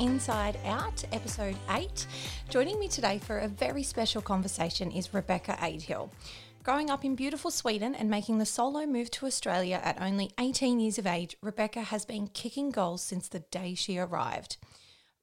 [0.00, 2.06] Inside Out, episode 8.
[2.48, 6.10] Joining me today for a very special conversation is Rebecca Adehill.
[6.62, 10.80] Growing up in beautiful Sweden and making the solo move to Australia at only 18
[10.80, 14.56] years of age, Rebecca has been kicking goals since the day she arrived.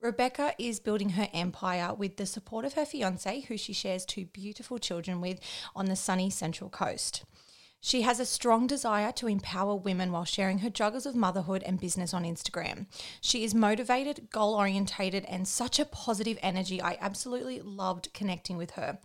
[0.01, 4.25] Rebecca is building her empire with the support of her fiance, who she shares two
[4.25, 5.39] beautiful children with
[5.75, 7.23] on the sunny Central Coast.
[7.85, 11.81] She has a strong desire to empower women while sharing her juggles of motherhood and
[11.81, 12.85] business on Instagram.
[13.19, 16.81] She is motivated, goal orientated, and such a positive energy.
[16.81, 18.99] I absolutely loved connecting with her.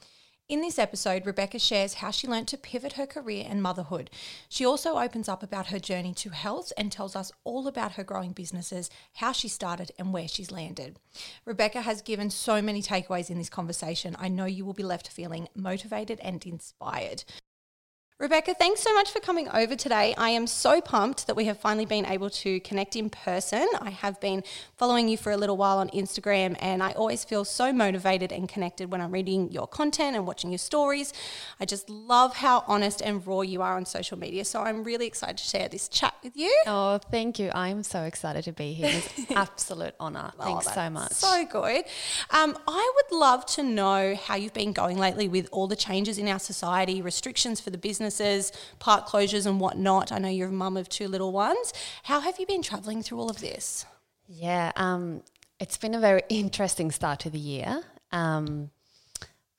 [0.49, 4.11] In this episode, Rebecca shares how she learned to pivot her career and motherhood.
[4.49, 8.05] She also opens up about her journey to health and tells us all about her
[8.05, 11.01] growing businesses, how she started, and where she's landed.
[11.45, 14.15] Rebecca has given so many takeaways in this conversation.
[14.21, 17.25] I know you will be left feeling motivated and inspired.
[18.21, 20.13] Rebecca, thanks so much for coming over today.
[20.19, 23.65] I am so pumped that we have finally been able to connect in person.
[23.81, 24.43] I have been
[24.77, 28.49] following you for a little while on Instagram, and I always feel so motivated and
[28.49, 31.13] connected when I'm reading your content and watching your stories.
[31.61, 34.45] I just love how honest and raw you are on social media.
[34.45, 36.53] So I'm really excited to share this chat with you.
[36.67, 37.53] Oh, thank you.
[37.55, 38.91] I'm so excited to be here.
[38.95, 40.33] It's an absolute honor.
[40.41, 41.13] Oh, Thanks so much.
[41.13, 41.85] So good.
[42.31, 46.19] Um, I would love to know how you've been going lately with all the changes
[46.19, 50.13] in our society, restrictions for the business businesses, park closures, and whatnot.
[50.13, 51.73] I know you're a mum of two little ones.
[52.05, 53.85] How have you been traveling through all of this?
[54.27, 55.23] Yeah, um,
[55.61, 57.83] it's been a very interesting start to the year.
[58.13, 58.71] Um,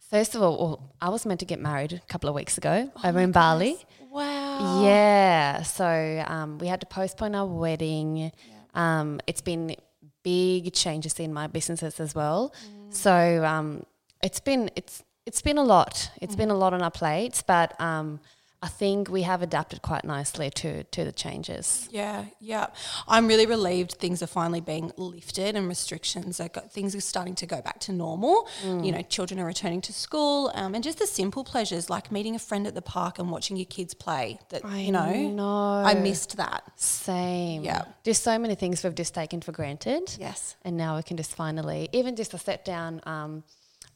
[0.09, 2.91] first of all, well, I was meant to get married a couple of weeks ago
[2.95, 3.77] oh over in Bali.
[4.11, 4.83] Wow.
[4.83, 5.61] Yeah.
[5.61, 8.17] So um, we had to postpone our wedding.
[8.17, 8.31] Yeah.
[8.73, 9.75] Um, it's been
[10.23, 12.53] big changes in my businesses as well.
[12.65, 12.93] Mm.
[12.93, 13.83] So um,
[14.23, 16.09] it's been it's it's been a lot.
[16.21, 16.39] It's mm.
[16.39, 18.19] been a lot on our plates, but um,
[18.61, 21.87] I think we have adapted quite nicely to to the changes.
[21.91, 22.67] Yeah, yeah.
[23.07, 27.35] I'm really relieved things are finally being lifted and restrictions are got, things are starting
[27.35, 28.49] to go back to normal.
[28.63, 28.85] Mm.
[28.85, 32.35] You know, children are returning to school, um, and just the simple pleasures like meeting
[32.35, 34.39] a friend at the park and watching your kids play.
[34.49, 36.63] That I you know, know, I missed that.
[36.75, 37.63] Same.
[37.63, 37.83] Yeah.
[38.03, 40.13] Just so many things we've just taken for granted.
[40.19, 40.57] Yes.
[40.65, 42.99] And now we can just finally, even just a sit down.
[43.05, 43.43] Um,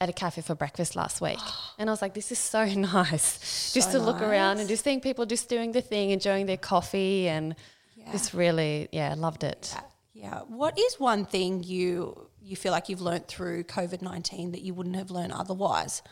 [0.04, 1.40] at a cafe for breakfast last week.
[1.80, 2.66] And I was like, this is so
[3.00, 3.28] nice.
[3.44, 4.08] So just to nice.
[4.08, 7.56] look around and just seeing people just doing the thing, enjoying their coffee and
[7.96, 8.12] yeah.
[8.12, 9.74] just really, yeah, loved it.
[9.74, 9.82] Yeah.
[10.26, 10.40] yeah.
[10.42, 14.74] What is one thing you you feel like you've learned through COVID nineteen that you
[14.74, 16.04] wouldn't have learned otherwise?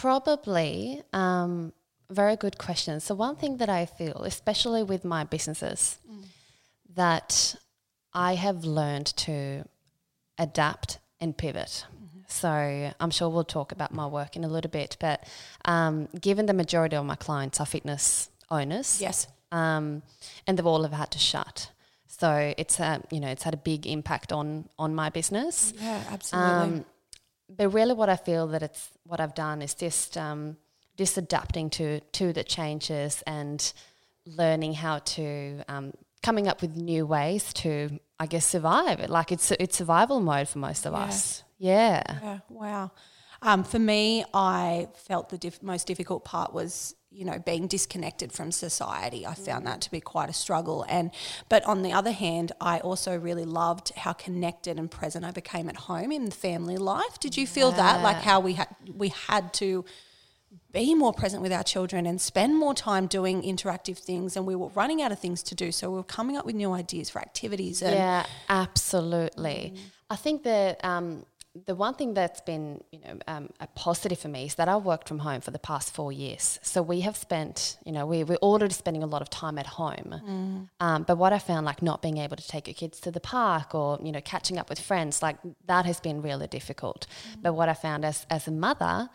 [0.00, 1.72] Probably, um,
[2.10, 3.00] very good question.
[3.00, 6.24] So one thing that I feel, especially with my businesses, mm.
[6.94, 7.56] that
[8.12, 9.64] I have learned to
[10.38, 11.84] adapt and pivot.
[11.94, 12.20] Mm-hmm.
[12.28, 15.24] So I'm sure we'll talk about my work in a little bit, but
[15.64, 20.02] um, given the majority of my clients are fitness owners, yes, um,
[20.46, 21.70] and they've all have had to shut.
[22.06, 25.72] So it's a, you know it's had a big impact on on my business.
[25.80, 26.50] Yeah, absolutely.
[26.50, 26.84] Um,
[27.48, 30.56] but really, what I feel that it's what I've done is just um,
[30.96, 33.72] just adapting to to the changes and
[34.26, 35.92] learning how to um,
[36.22, 39.08] coming up with new ways to, I guess, survive.
[39.08, 40.98] Like it's it's survival mode for most of yeah.
[40.98, 41.42] us.
[41.58, 42.02] Yeah.
[42.22, 42.38] Yeah.
[42.48, 42.92] Wow.
[43.40, 48.32] Um, for me, I felt the diff- most difficult part was you know being disconnected
[48.32, 51.10] from society i found that to be quite a struggle and
[51.48, 55.70] but on the other hand i also really loved how connected and present i became
[55.70, 57.76] at home in the family life did you feel yeah.
[57.76, 59.84] that like how we had we had to
[60.72, 64.54] be more present with our children and spend more time doing interactive things and we
[64.54, 67.08] were running out of things to do so we were coming up with new ideas
[67.08, 69.80] for activities yeah absolutely mm.
[70.10, 71.24] i think that um,
[71.66, 74.84] the one thing that's been you know um, a positive for me is that I've
[74.84, 76.58] worked from home for the past four years.
[76.62, 79.66] So we have spent you know we we're already spending a lot of time at
[79.66, 80.14] home.
[80.26, 80.68] Mm.
[80.80, 83.20] Um, but what I found like not being able to take your kids to the
[83.20, 85.36] park or you know catching up with friends like
[85.66, 87.06] that has been really difficult.
[87.08, 87.42] Mm.
[87.42, 89.08] But what I found as as a mother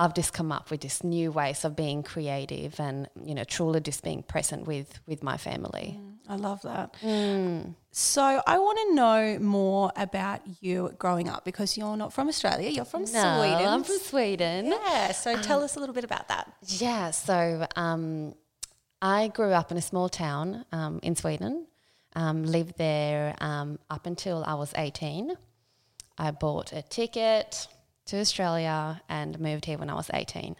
[0.00, 3.80] I've just come up with just new ways of being creative and you know truly
[3.80, 6.00] just being present with with my family.
[6.26, 6.94] I love that.
[7.02, 7.74] Mm.
[7.90, 12.70] So I want to know more about you growing up because you're not from Australia.
[12.70, 13.66] You're from No, Sweden.
[13.68, 14.66] I'm from Sweden.
[14.66, 15.12] yeah.
[15.12, 16.50] So tell us a little bit about that.
[16.62, 18.34] Yeah, so um,
[19.02, 21.66] I grew up in a small town um, in Sweden.
[22.16, 25.34] Um, lived there um, up until I was 18.
[26.16, 27.66] I bought a ticket
[28.10, 30.56] to Australia and moved here when I was 18.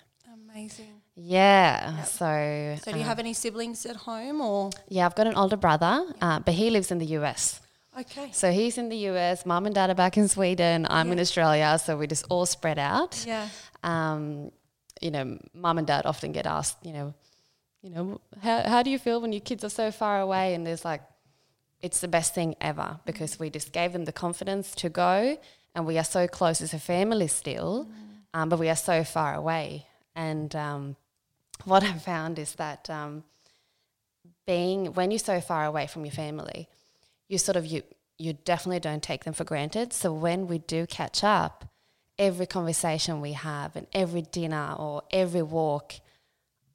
[0.52, 0.86] Amazing.
[1.16, 4.70] Yeah, so So do you have any siblings at home or?
[4.88, 7.60] yeah, I've got an older brother, uh, but he lives in the US.
[7.98, 8.30] Okay.
[8.32, 9.44] So he's in the US.
[9.44, 10.86] Mum and dad are back in Sweden.
[10.88, 13.24] I'm in Australia, so we just all spread out.
[13.26, 13.48] Yeah.
[13.82, 14.50] um,
[15.00, 17.14] you know, mum and dad often get asked, you know,
[17.82, 20.54] you know, how, how do you feel when your kids are so far away?
[20.54, 21.02] And there's like,
[21.80, 25.38] it's the best thing ever because we just gave them the confidence to go
[25.74, 27.88] and we are so close as a family still,
[28.34, 29.86] um, but we are so far away.
[30.14, 30.96] And um,
[31.64, 33.24] what I've found is that um,
[34.46, 36.68] being, when you're so far away from your family,
[37.28, 37.82] you sort of, you,
[38.18, 39.92] you definitely don't take them for granted.
[39.92, 41.64] So when we do catch up,
[42.18, 45.94] every conversation we have and every dinner or every walk,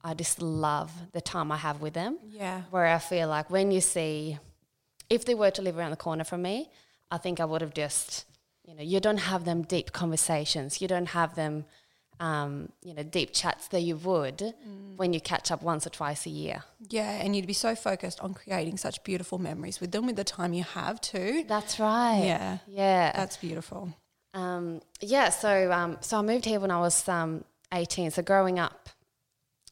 [0.03, 2.17] I just love the time I have with them.
[2.29, 2.61] Yeah.
[2.71, 4.39] Where I feel like when you see,
[5.09, 6.69] if they were to live around the corner from me,
[7.11, 8.25] I think I would have just,
[8.65, 10.81] you know, you don't have them deep conversations.
[10.81, 11.65] You don't have them,
[12.19, 14.53] um, you know, deep chats that you would
[14.95, 16.63] when you catch up once or twice a year.
[16.89, 17.11] Yeah.
[17.11, 20.53] And you'd be so focused on creating such beautiful memories with them with the time
[20.53, 21.45] you have too.
[21.47, 22.23] That's right.
[22.25, 22.57] Yeah.
[22.67, 23.11] Yeah.
[23.15, 23.93] That's beautiful.
[24.33, 28.11] Um, yeah, so um, so I moved here when I was um, 18.
[28.11, 28.89] So growing up,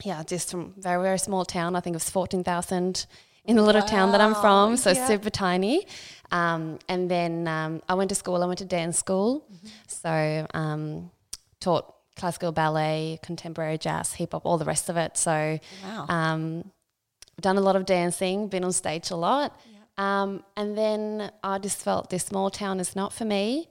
[0.03, 1.75] yeah, just from very very small town.
[1.75, 3.05] I think it was 14,000
[3.45, 5.07] in the little town that I'm from, so yeah.
[5.07, 5.85] super tiny.
[6.31, 8.41] Um, and then um, I went to school.
[8.41, 9.67] I went to dance school, Mm-hmm.
[9.87, 11.11] so um,
[11.59, 15.17] taught classical ballet, contemporary jazz, hip hop, all the rest of it.
[15.17, 16.05] So Wow.
[16.09, 16.71] um,
[17.41, 19.59] done a lot of dancing, been on stage a lot.
[19.97, 23.67] Um, and then I just felt this small town is not for me.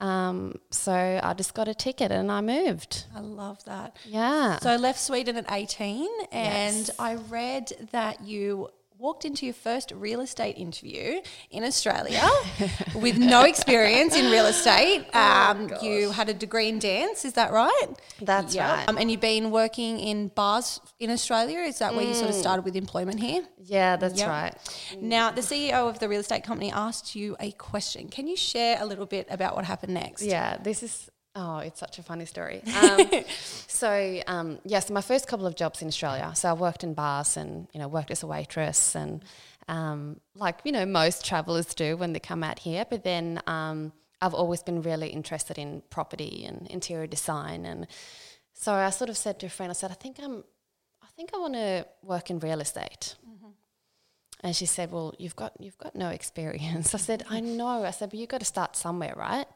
[0.00, 3.04] Um, so I just got a ticket and I moved.
[3.16, 3.96] I love that.
[4.04, 4.58] Yeah.
[4.60, 6.90] So I left Sweden at 18 and Yes.
[6.98, 8.68] I read that you
[9.04, 11.20] walked into your first real estate interview
[11.50, 12.22] in Australia
[13.04, 15.00] with no experience in real estate.
[15.14, 17.88] Um, you had a degree in dance, is that right?
[18.30, 18.72] That's Yeah.
[18.76, 18.88] right.
[18.88, 21.58] Um, and you've been working in bars in Australia.
[21.72, 22.22] Is that where you Mm.
[22.22, 23.42] sort of started with employment here?
[23.76, 24.28] yeah, that's Yep.
[24.28, 24.54] right.
[25.00, 28.08] Now, the CEO of the real estate company asked you a question.
[28.16, 30.22] Can you share a little bit about what happened next?
[30.22, 30.94] Yeah, this is
[31.34, 32.62] oh, it's such a funny story.
[32.74, 33.24] Um,
[33.68, 36.32] so um, yes, my first couple of jobs in Australia.
[36.34, 39.22] So I worked in bars and you know worked as a waitress and
[39.68, 42.84] um, like you know most travelers do when they come out here.
[42.88, 47.86] But then um, I've always been really interested in property and interior design, and
[48.52, 50.44] so I sort of said to a friend, I said, I think I'm,
[51.02, 53.16] I think I want to work in real estate.
[54.40, 57.90] And she said, "Well, you've got you've got no experience." I said, "I know." I
[57.90, 59.46] said, "But you've got to start somewhere, right?"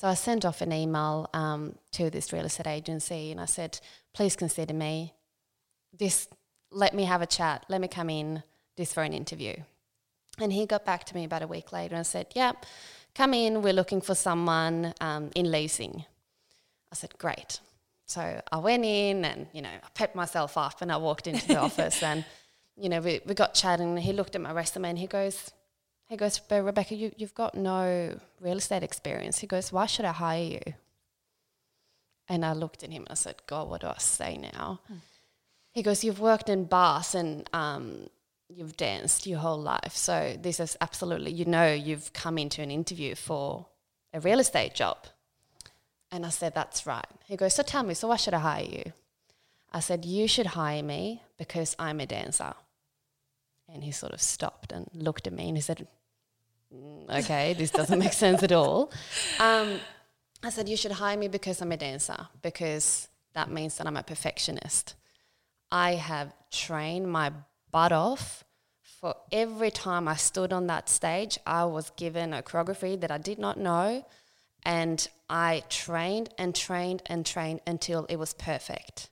[0.00, 3.78] So I sent off an email um, to this real estate agency, and I said,
[4.14, 5.12] "Please consider me.
[5.92, 6.26] This,
[6.70, 7.66] let me have a chat.
[7.68, 8.42] Let me come in
[8.78, 9.56] this for an interview."
[10.38, 12.52] And he got back to me about a week later and said, "Yeah,
[13.14, 13.60] come in.
[13.60, 16.06] We're looking for someone um, in leasing."
[16.90, 17.60] I said, "Great."
[18.06, 21.46] So I went in and you know I pepped myself up, and I walked into
[21.46, 22.24] the office and
[22.80, 25.50] you know, we, we got chatting and he looked at my resume and he goes,
[26.10, 29.38] he goes, but Rebecca, you, you've got no real estate experience.
[29.38, 30.74] He goes, why should I hire you?
[32.28, 34.80] And I looked at him and I said, God, what do I say now?
[35.72, 38.08] He goes, you've worked in bars and um,
[38.48, 39.94] you've danced your whole life.
[39.94, 43.66] So this is absolutely, you know, you've come into an interview for
[44.12, 44.98] a real estate job.
[46.10, 47.06] And I said, that's right.
[47.24, 48.92] He goes, so tell me, so why should I hire you?
[49.72, 52.54] I said, you should hire me because I'm a dancer.
[53.72, 55.86] And he sort of stopped and looked at me and he said, "Mm,
[56.72, 58.92] okay, this doesn't make sense at all.
[59.38, 59.80] Um,
[60.42, 63.96] I said, you should hire me because I'm a dancer, because that means that I'm
[63.96, 64.94] a perfectionist.
[65.70, 67.32] I have trained my
[67.70, 68.44] butt off
[69.00, 73.16] for every time I stood on that stage, I was given a choreography that I
[73.16, 74.04] did not know.
[74.62, 79.08] And I trained and trained and trained until it was perfect.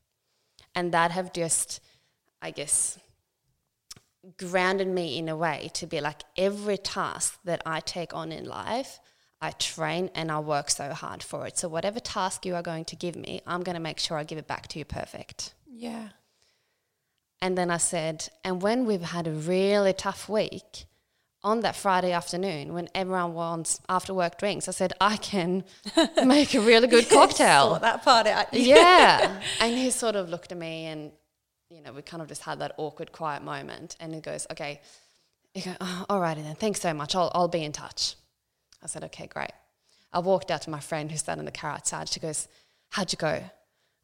[0.75, 1.81] And that have just,
[2.43, 2.99] I guess,
[4.37, 8.45] grounded me in a way to be like every task that I take on in
[8.47, 8.99] life,
[9.41, 11.59] I train and I work so hard for it.
[11.59, 14.25] So whatever task you are going to give me, I'm going to make sure I
[14.25, 15.55] give it back to you perfect.
[15.67, 16.09] Yeah.
[17.41, 20.87] And then I said, and when we've had a really tough week,
[21.45, 25.65] on that Friday afternoon when everyone wants after work drinks, I said, I can
[26.25, 27.71] make a really good cocktail.
[27.71, 28.47] Sort that part out.
[28.53, 29.41] yeah.
[29.61, 31.13] And he sort of looked at me and,
[31.71, 33.97] you know, we kind of just had that awkward, quiet moment.
[34.01, 34.81] And he goes, okay.
[35.55, 36.55] He goes, oh, all righty then.
[36.55, 37.15] Thanks so much.
[37.15, 38.17] I'll, I'll be in touch.
[38.83, 39.51] I said, okay, great.
[40.13, 42.09] I walked out to my friend who sat in the car outside.
[42.09, 42.49] She goes,
[42.91, 43.43] how'd you go?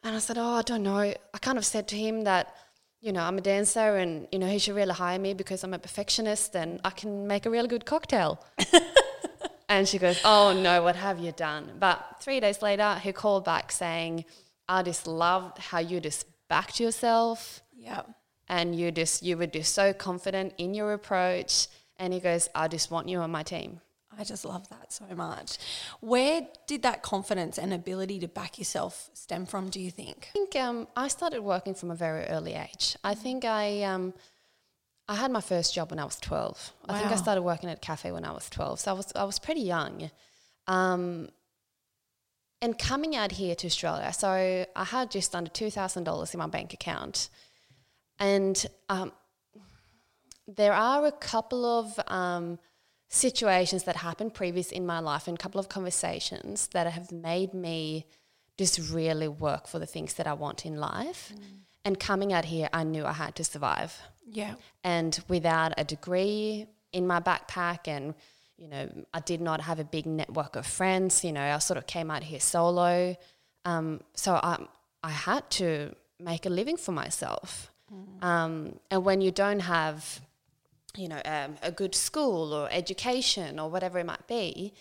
[0.02, 0.98] And I said, oh, I don't know.
[0.98, 2.54] I kind of said to him that,
[3.00, 5.74] you know, I'm a dancer and, you know, he should really hire me because I'm
[5.74, 8.44] a perfectionist and I can make a really good cocktail.
[9.68, 11.70] and she goes, oh no, what have you done?
[11.78, 14.26] But three days later, he called back saying,
[14.68, 18.02] I just loved how you just backed yourself Yeah.
[18.48, 21.68] and you just, you were just so confident in your approach.
[21.98, 23.80] And he goes, I just want you on my team.
[24.16, 25.58] I just love that so much.
[26.00, 30.28] Where did that confidence and ability to back yourself stem from, do you think?
[30.30, 32.96] I think um, I started working from a very early age.
[33.02, 34.14] I think I um,
[35.08, 36.72] I had my first job when I was twelve.
[36.88, 39.12] I think I started working at a cafe when I was twelve, so I was
[39.16, 40.10] I was pretty young.
[40.68, 41.28] Um,
[42.60, 44.28] and coming out here to Australia, so
[44.74, 47.28] I had just under two thousand dollars in my bank account,
[48.18, 49.12] and um,
[50.46, 52.58] there are a couple of um,
[53.08, 57.54] situations that happened previous in my life and a couple of conversations that have made
[57.54, 58.06] me
[58.58, 61.32] just really work for the things that I want in life.
[61.84, 64.00] And coming out here, I knew I had to survive.
[64.26, 64.54] Yeah.
[64.82, 68.14] And without a degree in my backpack, and
[68.56, 71.24] you know, I did not have a big network of friends.
[71.24, 73.16] You know, I sort of came out here solo.
[73.64, 74.64] Um, so I,
[75.02, 77.70] I had to make a living for myself.
[78.24, 80.20] Um, and when you don't have,
[80.96, 84.72] you know, um, a good school or education or whatever it might be,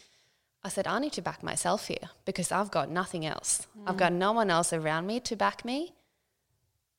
[0.64, 3.68] I said, I need to back myself here because I've got nothing else.
[3.86, 5.94] I've got no one else around me to back me.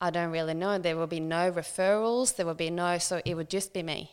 [0.00, 0.76] I don't really know.
[0.76, 2.36] There will be no referrals.
[2.36, 4.10] There will be no, so it would just be me.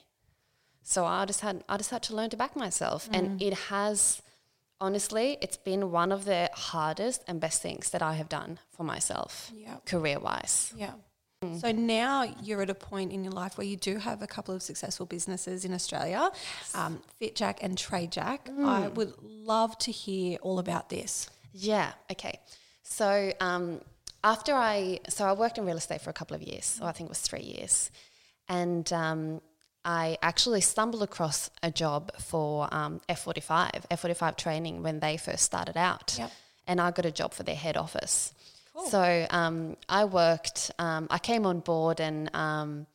[0.84, 4.22] So I just had, I just had to learn to back myself, and it has,
[4.80, 8.84] honestly, it's been one of the hardest and best things that I have done for
[8.84, 9.78] myself, Yeah.
[9.86, 10.74] career wise.
[10.76, 10.94] Yeah.
[11.60, 14.54] So now you're at a point in your life where you do have a couple
[14.54, 16.30] of successful businesses in Australia,
[16.76, 18.42] um, FitJack and TradeJack.
[18.64, 21.30] I would love to hear all about this.
[21.52, 21.94] Yeah.
[22.12, 22.40] Okay.
[22.84, 23.82] So um,
[24.24, 26.66] after I, so I worked in real estate for a couple of years.
[26.66, 27.90] So I think it was three years,
[28.48, 29.42] and um,
[29.84, 35.76] I actually stumbled across a job for um, F45, F45 training when they first started
[35.78, 36.32] out, Yep.
[36.68, 38.34] and I got a job for their head office.
[38.90, 40.72] So um, I worked.
[40.80, 42.88] Um, I came on board and um,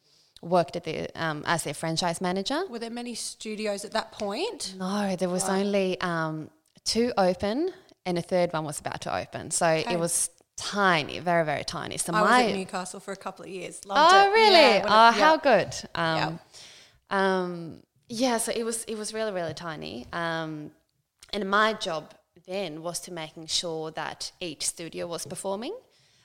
[0.43, 2.63] worked at the um, as their franchise manager.
[2.69, 4.75] Were there many studios at that point?
[4.79, 6.51] No, there was only um,
[6.85, 7.73] two open,
[8.07, 9.51] and a third one was about to open.
[9.51, 9.93] So Okay.
[9.95, 11.99] it was tiny, very very tiny.
[11.99, 13.85] So I was my at Newcastle for a couple of years.
[13.85, 14.33] Loved oh it.
[14.35, 14.53] really?
[14.55, 15.13] Yeah, when it- oh, yeah.
[15.13, 15.75] how good.
[15.95, 16.41] Um,
[17.11, 20.07] um, yeah, so it was it was really really tiny.
[20.13, 20.71] Um,
[21.33, 22.15] and my job
[22.47, 25.75] then was to making sure that each studio was performing.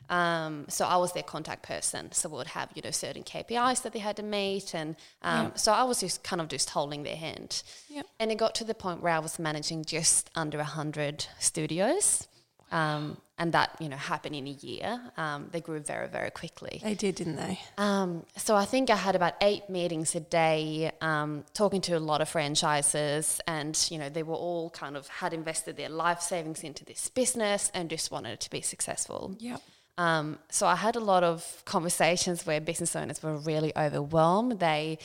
[0.10, 2.12] Um, so I was their contact person.
[2.12, 5.54] So we would have you know certain KPIs that they had to meet, and um,
[5.56, 7.64] so I was just kind of just holding their hand.
[7.90, 8.06] Yep.
[8.20, 12.28] And it got to the point where I was managing just under a hundred studios,
[12.72, 15.00] um, and that you know happened in a year.
[15.18, 16.80] Um, they grew very very quickly.
[16.84, 17.60] They did, didn't they?
[17.78, 22.00] Um, so I think I had about eight meetings a day, um, talking to a
[22.00, 26.22] lot of franchises, and you know they were all kind of had invested their life
[26.22, 29.36] savings into this business and just wanted it to be successful.
[29.40, 29.62] Yep.
[29.98, 34.60] Um, so I had a lot of conversations where business owners were really overwhelmed.
[34.60, 34.98] They,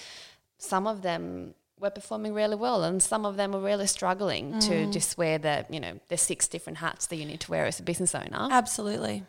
[0.59, 4.91] some of them were performing really well, and some of them were really struggling to
[4.91, 7.79] just wear the you know the six different hats that you need to wear as
[7.81, 8.49] a business owner.
[8.51, 9.25] Absolutely.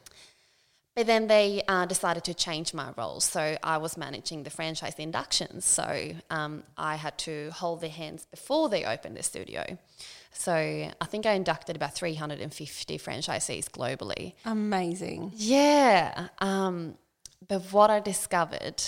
[0.97, 3.19] But then they uh, decided to change my role.
[3.19, 5.63] So I was managing the franchise inductions.
[5.63, 9.77] So um, I had to hold their hands before they opened the studio.
[10.31, 14.33] So I think I inducted about 350 franchisees globally.
[14.43, 15.33] Amazing.
[15.35, 16.29] Yeah.
[16.39, 16.95] Um,
[17.47, 18.81] but what I discovered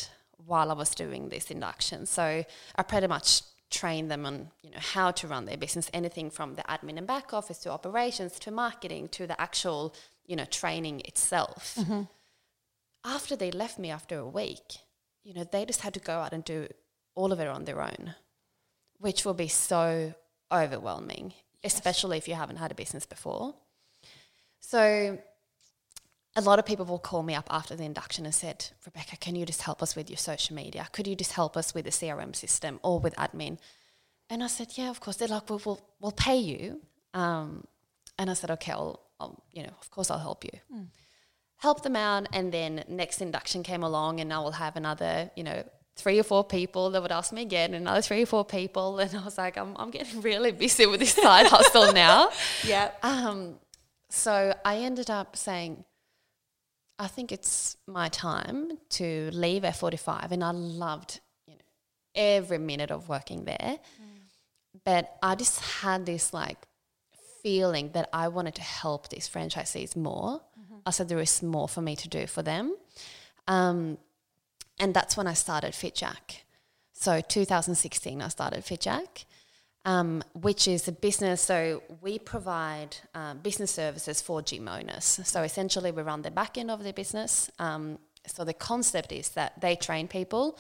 [0.50, 2.44] while I was doing this induction, so
[2.76, 6.56] I pretty much trained them on you know how to run their business, anything from
[6.56, 9.94] the admin and back office to operations to marketing to the actual
[10.26, 11.76] you know training itself.
[11.80, 12.02] Mm-hmm.
[13.06, 14.80] After they left me after a week,
[15.24, 16.68] you know they just had to go out and do
[17.16, 18.16] all of it on their own,
[18.98, 20.14] which will be so
[20.52, 23.56] overwhelming, especially if you haven't had a business before.
[24.60, 25.20] So
[26.36, 29.36] a lot of people will call me up after the induction and said, Rebecca, can
[29.36, 30.88] you just help us with your social media?
[30.92, 33.58] Could you just help us with the CRM system or with admin?
[34.30, 35.18] And I said, yeah, of course.
[35.18, 36.82] They're like, well, we'll, we'll pay you.
[37.14, 37.66] Um,
[38.18, 40.52] and I said, okay, I'll, I'll, you know, of course I'll help you.
[41.58, 42.28] Help them out.
[42.32, 45.64] And then next induction came along and I will have another, you know,
[45.96, 49.14] three or four people that would ask me again, another three or four people, and
[49.14, 52.30] I was like, I'm, I'm getting really busy with this side hustle now.
[52.64, 52.92] Yeah.
[53.04, 53.56] Um,
[54.10, 55.84] so I ended up saying,
[57.00, 61.62] I think it's my time to leave F45, and I loved you know
[62.14, 63.80] every minute of working there,
[64.84, 66.58] but I just had this like
[67.42, 70.42] feeling that I wanted to help these franchisees more.
[70.86, 72.76] I said there is more for me to do for them,
[73.48, 73.98] um,
[74.78, 76.44] and that's when I started FitJack.
[76.92, 79.24] So 2016, I started FitJack
[79.86, 81.42] um, which is a business.
[81.42, 85.20] So we provide uh, business services for gym owners.
[85.24, 87.50] So essentially, we run the back end of the business.
[87.60, 90.58] Um, so the concept is that they train people,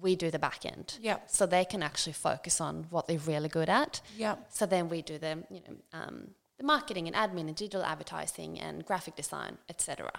[0.00, 0.98] we do the back end.
[1.00, 1.30] Yep.
[1.30, 4.00] So they can actually focus on what they're really good at.
[4.16, 4.46] Yep.
[4.50, 8.58] So then we do the you know um, the marketing and admin and digital advertising
[8.58, 10.10] and graphic design, etc.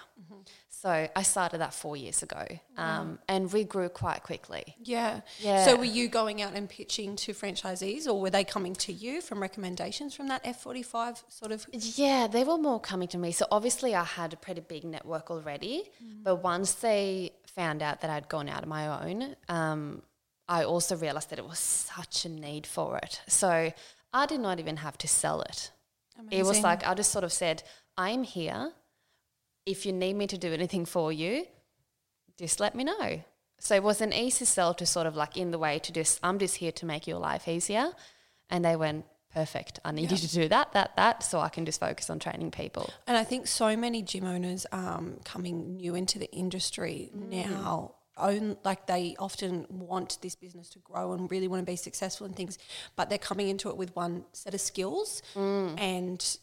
[0.69, 2.45] So I started that four years ago,
[2.77, 4.75] um, and we grew quite quickly.
[4.83, 5.21] Yeah.
[5.39, 5.65] Yeah.
[5.65, 9.21] So were you going out and pitching to franchisees or were they coming to you
[9.21, 11.65] from recommendations from that F45 sort of?
[11.71, 13.31] Yeah, they were more coming to me.
[13.31, 15.89] So obviously, I had a pretty big network already.
[16.23, 20.03] But once they found out that I'd gone out on my own, um,
[20.47, 23.21] I also realized that it was such a need for it.
[23.27, 23.73] So
[24.13, 25.71] I did not even have to sell it.
[26.31, 27.63] It was like I just sort of said,
[27.97, 28.73] "I'm here.
[29.65, 31.45] If you need me to do anything for you,
[32.37, 33.23] just let me know."
[33.59, 36.19] So it was an easy sell to sort of like in the way to just,
[36.21, 37.93] "I'm just here to make your life easier,"
[38.49, 39.79] and they went, "Perfect.
[39.83, 42.51] I need you to do that, that, that, so I can just focus on training
[42.51, 47.96] people." And I think so many gym owners um, coming new into the industry now
[48.19, 52.25] own like they often want this business to grow and really want to be successful
[52.27, 52.57] in things,
[52.95, 55.79] but they're coming into it with one set of skills mm.
[55.79, 56.37] and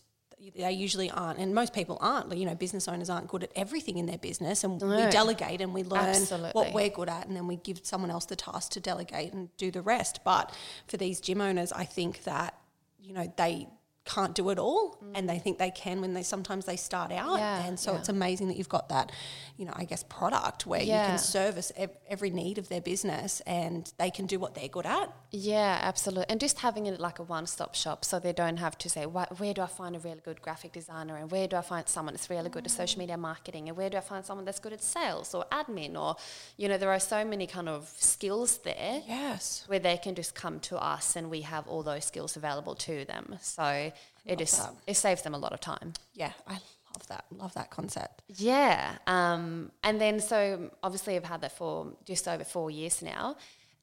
[0.56, 3.96] they usually aren't and most people aren't you know business owners aren't good at everything
[3.96, 6.50] in their business and we delegate and we learn Absolutely.
[6.52, 9.54] what we're good at and then we give someone else the task to delegate and
[9.56, 10.20] do the rest.
[10.24, 10.54] But
[10.86, 12.58] for these gym owners i think that
[13.00, 13.68] you know they
[14.04, 15.12] can't do it all mm.
[15.14, 17.98] and they think they can when they sometimes they start out Yeah, and so yeah.
[17.98, 19.10] it's amazing that you've got that
[19.56, 23.40] you know i guess product where you can service ev- every need of their business
[23.46, 26.26] and they can do what they're good at Yeah, absolutely.
[26.28, 29.04] And just having it like a one stop shop so they don't have to say,
[29.04, 31.16] where do I find a really good graphic designer?
[31.16, 33.68] And where do I find someone that's really good at social media marketing?
[33.68, 35.96] And where do I find someone that's good at sales or admin?
[36.00, 36.14] Or,
[36.56, 40.34] you know, there are so many kind of skills there yes where they can just
[40.36, 43.36] come to us and we have all those skills available to them.
[43.40, 43.92] So
[44.24, 44.74] it just, that.
[44.86, 45.92] it saves them a lot of time.
[46.14, 48.96] yeah i love that love that concept Yeah.
[49.06, 53.36] Um, and then so obviously I've had that for just over four years now.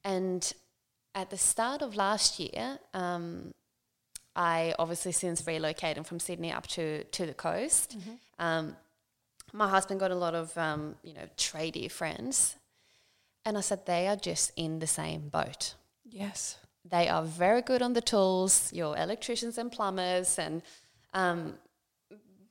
[0.04, 0.52] And
[1.14, 3.52] at the start of last year, um,
[4.34, 7.96] I obviously since relocating from Sydney up to, to the coast,
[8.38, 8.76] um,
[9.52, 12.56] my husband got a lot of, um, you know, tradie friends.
[13.44, 17.82] And I said, they are just in the same boat yes they are very good
[17.82, 20.62] on the tools, your electricians and plumbers, and
[21.14, 21.54] um,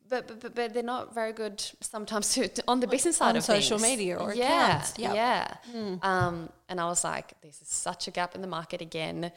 [0.09, 3.37] but, but- but they're not very good sometimes to, to- on the business side on
[3.37, 3.97] of social things.
[3.97, 4.93] media or yeah, accounts.
[4.99, 5.15] Yep.
[5.15, 5.55] yeah.
[6.01, 9.31] Um, and I was like, this is such a gap in the market again.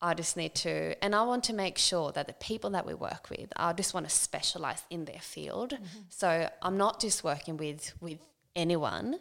[0.00, 2.94] I just need to, and I want to make sure that the people that we
[2.94, 5.76] work with, I just want to specialize in their field.
[6.08, 8.20] So I'm not just working with with
[8.54, 9.18] anyone.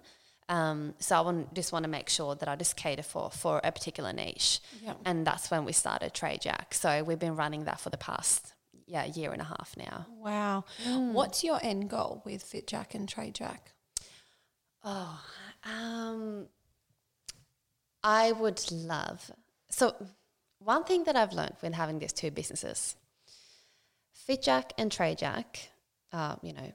[0.50, 3.60] Um, so I want, just want to make sure that I just cater for for
[3.64, 4.98] a particular niche, Yep.
[5.06, 6.74] and that's when we started Trade Jack.
[6.74, 8.54] So we've been running that for the past
[8.90, 10.06] yeah year and a half now.
[10.10, 13.60] wow what's your end goal with fitjack and tradejack
[14.86, 15.20] Oh,
[15.66, 16.48] um,
[18.04, 19.30] I would love.
[19.70, 19.94] So,
[20.60, 22.96] one thing that I've learned when having these two businesses,
[24.30, 25.68] FitJack and TradeJack,
[26.14, 26.72] uh, you know,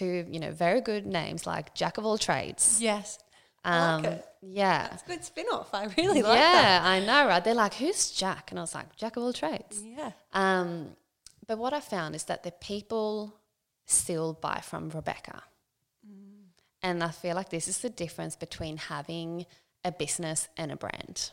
[0.00, 2.64] two you know very good names like Jack of all trades.
[2.90, 3.18] yes
[3.64, 4.24] Um, like.
[4.62, 4.92] Yeah.
[4.92, 5.70] It's a good spin off.
[5.72, 6.82] I really like yeah, that.
[6.94, 7.42] I know, right?
[7.44, 10.12] They're like, "Who's Jack?" And I was like, "Jack of all trades." Yeah.
[10.34, 10.70] Um,
[11.48, 13.08] but what I found is that the people
[13.86, 15.38] still buy from Rebecca.
[16.82, 19.46] And I feel like this is the difference between having
[19.82, 21.30] a business and a brand.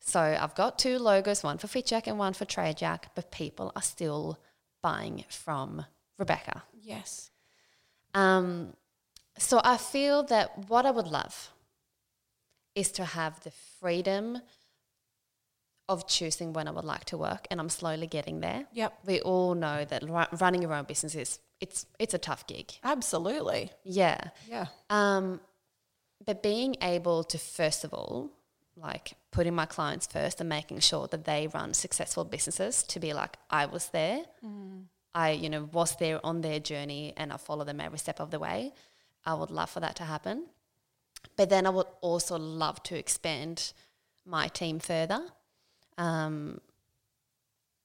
[0.00, 3.82] So I've got two logos, one for FitJack and one for TradeJack, but people are
[3.82, 4.38] still
[4.82, 5.84] buying from
[6.18, 6.62] Rebecca.
[6.80, 7.30] Yes.
[8.14, 8.74] Um,
[9.38, 11.50] so I feel that what I would love
[12.74, 14.38] is to have the freedom
[15.88, 18.64] of choosing when I would like to work, and I'm slowly getting there.
[18.72, 18.98] Yep.
[19.04, 22.72] We all know that ru- running your own business is it's it's a tough gig.
[22.82, 23.70] Absolutely.
[23.84, 24.18] Yeah.
[24.48, 24.66] Yeah.
[24.90, 25.40] Um,
[26.24, 28.30] but being able to first of all,
[28.76, 33.12] like putting my clients first and making sure that they run successful businesses, to be
[33.12, 34.22] like I was there,
[35.14, 38.30] I you know was there on their journey, and I follow them every step of
[38.30, 38.72] the way.
[39.24, 40.46] I would love for that to happen.
[41.36, 43.72] But then I would also love to expand
[44.26, 45.20] my team further.
[45.98, 46.60] Um,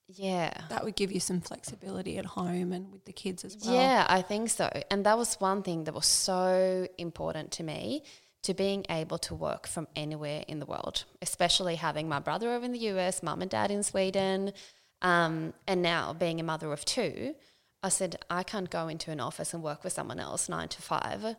[0.08, 0.54] yeah.
[0.70, 3.76] That would give you some flexibility at home and with the kids as well.
[3.76, 4.70] Yeah, I think so.
[4.90, 8.04] And that was one thing that was so important to me
[8.44, 12.64] to being able to work from anywhere in the world, especially having my brother over
[12.64, 14.54] in the US, mum and dad in Sweden,
[15.02, 17.36] um, and now being a mother of two.
[17.84, 20.82] I said, I can't go into an office and work with someone else nine to
[20.82, 21.36] five.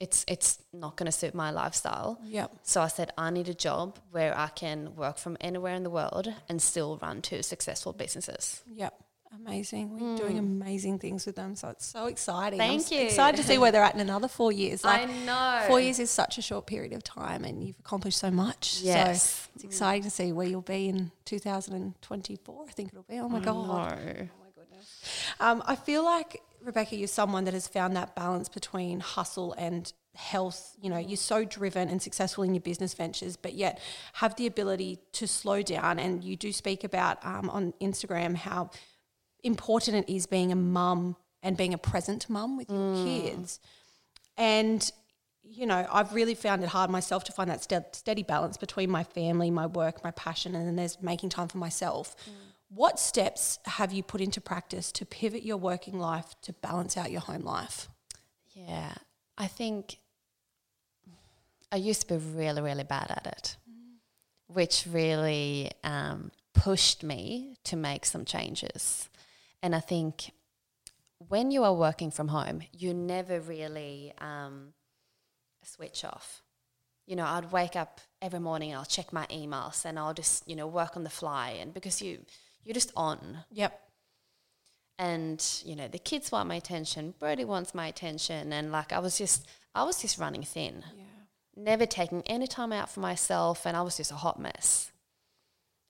[0.00, 2.18] It's, it's not going to suit my lifestyle.
[2.24, 2.50] Yep.
[2.62, 5.90] So I said, I need a job where I can work from anywhere in the
[5.90, 8.62] world and still run two successful businesses.
[8.74, 8.94] Yep.
[9.34, 9.98] Amazing.
[9.98, 11.56] We're doing amazing things with them.
[11.56, 12.58] So it's so exciting.
[12.58, 13.04] Thank I'm you.
[13.04, 14.84] Excited to see where they're at in another four years.
[14.84, 15.64] I know.
[15.66, 18.80] Four years is such a short period of time and you've accomplished so much.
[18.82, 19.22] Yes.
[19.22, 22.64] So it's exciting to see where you'll be in 2024.
[22.68, 23.18] I think it'll be.
[23.18, 23.98] Oh my God.
[23.98, 24.28] No.
[25.40, 29.92] Um, I feel like Rebecca, you're someone that has found that balance between hustle and
[30.14, 30.76] health.
[30.80, 33.80] You know, you're so driven and successful in your business ventures, but yet
[34.14, 35.98] have the ability to slow down.
[35.98, 38.70] And you do speak about um, on Instagram how
[39.42, 43.04] important it is being a mum and being a present mum with your mm.
[43.04, 43.60] kids.
[44.36, 44.90] And
[45.44, 48.90] you know, I've really found it hard myself to find that ste- steady balance between
[48.90, 52.16] my family, my work, my passion, and then there's making time for myself.
[52.24, 52.32] Mm.
[52.68, 57.10] What steps have you put into practice to pivot your working life to balance out
[57.10, 57.88] your home life?
[58.54, 58.94] Yeah,
[59.36, 59.98] I think
[61.70, 63.96] I used to be really, really bad at it, mm.
[64.46, 69.08] which really um, pushed me to make some changes.
[69.62, 70.32] And I think
[71.28, 74.72] when you are working from home, you never really um,
[75.62, 76.42] switch off.
[77.06, 80.48] You know, I'd wake up every morning, and I'll check my emails, and I'll just
[80.48, 82.18] you know work on the fly, and because you
[82.64, 83.78] you're just on, Yep.
[84.98, 88.98] and you know the kids want my attention brody wants my attention and like i
[88.98, 91.04] was just i was just running thin Yeah.
[91.56, 94.91] never taking any time out for myself and i was just a hot mess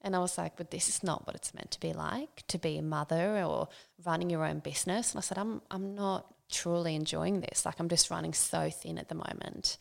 [0.02, 2.58] and i was like but this is not what it's meant to be like to
[2.58, 3.68] be a mother or
[4.04, 7.88] running your own business and i said i'm i'm not truly enjoying this like i'm
[7.88, 9.78] just running so thin at the moment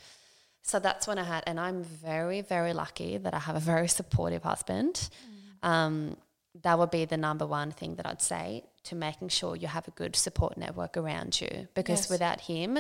[0.62, 3.88] so that's when i had and i'm very very lucky that i have a very
[3.88, 5.10] supportive husband
[5.64, 6.16] um,
[6.64, 9.88] that would be the number one thing that I'd say to making sure you have
[9.88, 12.10] a good support network around you because Yes.
[12.10, 12.80] without him,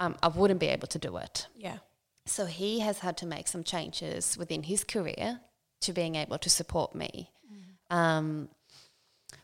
[0.00, 1.46] um, I wouldn't be able to do it.
[1.56, 1.78] Yeah.
[2.26, 5.40] So he has had to make some changes within his career
[5.82, 7.30] to being able to support me.
[7.90, 8.48] Um,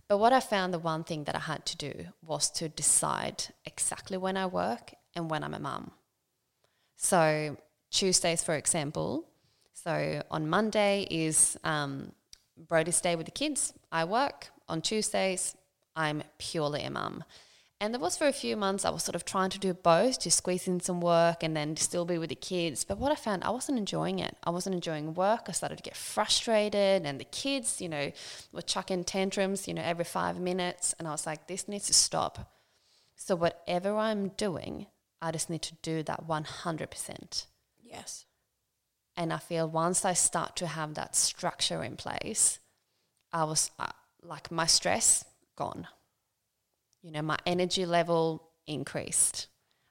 [0.09, 3.44] but what I found the one thing that I had to do was to decide
[3.66, 5.90] exactly when I work and when I'm a mum.
[6.96, 7.59] So
[7.90, 9.27] Tuesdays, for example,
[9.74, 12.12] so on Monday is um,
[12.57, 13.74] Brody's day with the kids.
[13.92, 14.48] I work.
[14.68, 15.55] On Tuesdays,
[15.94, 17.24] I'm purely a mum.
[17.81, 20.19] And there was for a few months I was sort of trying to do both,
[20.21, 22.83] to squeeze in some work and then still be with the kids.
[22.83, 24.37] But what I found, I wasn't enjoying it.
[24.43, 25.43] I wasn't enjoying work.
[25.47, 28.11] I started to get frustrated, and the kids, you know,
[28.53, 30.93] were chucking tantrums, you know, every five minutes.
[30.99, 32.53] And I was like, this needs to stop.
[33.14, 34.87] So whatever I'm doing,
[35.23, 37.47] I just need to do that 100%.
[37.81, 38.25] Yes.
[39.17, 42.59] And I feel once I start to have that structure in place,
[43.33, 43.87] I was uh,
[44.23, 45.87] like my stress gone.
[47.09, 49.47] You know, my energy level increased,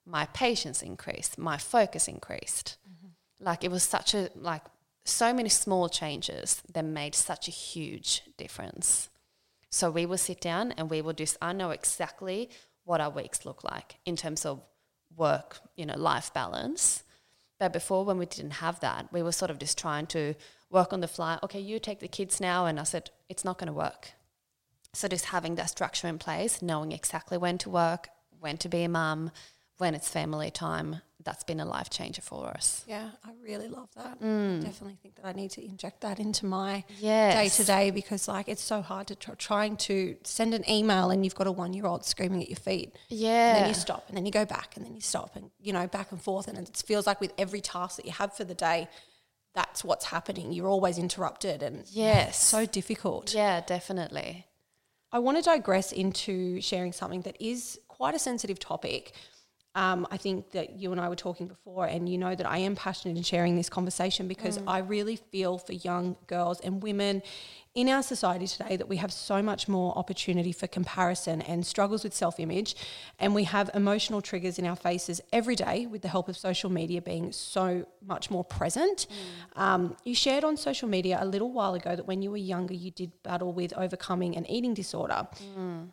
[0.05, 2.77] my patience increased, my focus increased.
[2.87, 3.43] Mm-hmm.
[3.43, 4.61] Like it was such a like
[5.03, 9.09] so many small changes that made such a huge difference.
[9.71, 12.51] So we will sit down and we will just I know exactly
[12.83, 14.61] what our weeks look like in terms of
[15.15, 17.01] work, you know, life balance.
[17.59, 20.35] But before, when we didn't have that, we were sort of just trying to
[20.69, 21.39] work on the fly.
[21.41, 22.67] Okay, you take the kids now.
[22.67, 24.11] And I said, it's not going to work.
[24.97, 28.81] So just having that structure in place, knowing exactly when to work, when to be
[28.81, 29.29] a mum,
[29.77, 32.83] when it's family time, that's been a life changer for us.
[32.87, 34.17] Yeah, I really love that.
[34.19, 34.59] I mm.
[34.59, 38.47] definitely think that I need to inject that into my day to day because, like,
[38.47, 41.73] it's so hard to try, trying to send an email and you've got a one
[41.73, 42.95] year old screaming at your feet.
[43.09, 45.51] Yeah, And then you stop and then you go back and then you stop and,
[45.59, 46.47] you know, back and forth.
[46.47, 48.87] And it feels like with every task that you have for the day,
[49.53, 50.53] that's what's happening.
[50.53, 52.43] You're always interrupted and Yes.
[52.43, 53.31] so difficult.
[53.31, 54.47] yeah, definitely.
[55.11, 59.13] I want to digress into sharing something that is quite a sensitive topic.
[59.73, 62.57] Um, I think that you and I were talking before, and you know that I
[62.57, 67.21] am passionate in sharing this conversation because I really feel for young girls and women
[67.77, 72.03] in our society today that we have so much more opportunity for comparison and struggles
[72.03, 72.75] with self image.
[73.19, 76.71] And we have emotional triggers in our faces every day with the help of social
[76.71, 79.05] media being so much more present.
[79.55, 82.73] Um, you shared on social media a little while ago that when you were younger,
[82.73, 85.27] you did battle with overcoming an eating disorder.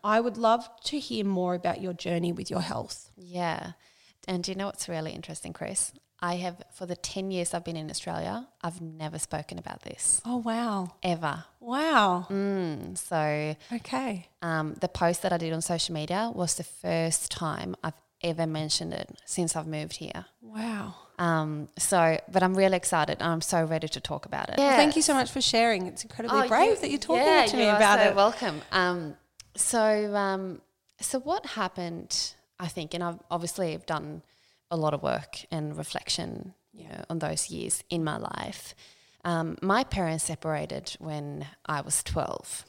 [0.03, 3.11] I would love to hear more about your journey with your health.
[3.18, 3.73] Yeah.
[4.27, 5.92] And do you know what's really interesting, Kris?
[6.25, 10.23] I have, for the 10 years I've been in Australia, I've never spoken about this
[10.25, 10.95] Oh, wow.
[11.03, 11.45] ever.
[11.61, 12.27] Wow.
[12.31, 14.29] Mm, so Okay.
[14.41, 18.47] um, the post that I did on social media was the first time I've ever
[18.47, 20.25] mentioned it since I've moved here.
[20.41, 20.95] Wow.
[21.19, 23.21] Um, so, but I'm really excited.
[23.21, 24.55] I'm so ready to talk about it.
[24.57, 25.87] Well, thank you so much for sharing.
[25.87, 28.05] It's incredibly Oh, brave you- that you're talking yeah, to me you are about so
[28.09, 28.15] it.
[28.17, 28.63] Welcome.
[28.73, 29.17] Um,
[29.57, 30.63] so, um,
[31.01, 32.33] so what happened?
[32.59, 34.23] I think, and I've obviously I've done
[34.70, 38.74] a lot of work and reflection, you know, on those years in my life.
[39.24, 42.64] Um, my parents separated when I was twelve.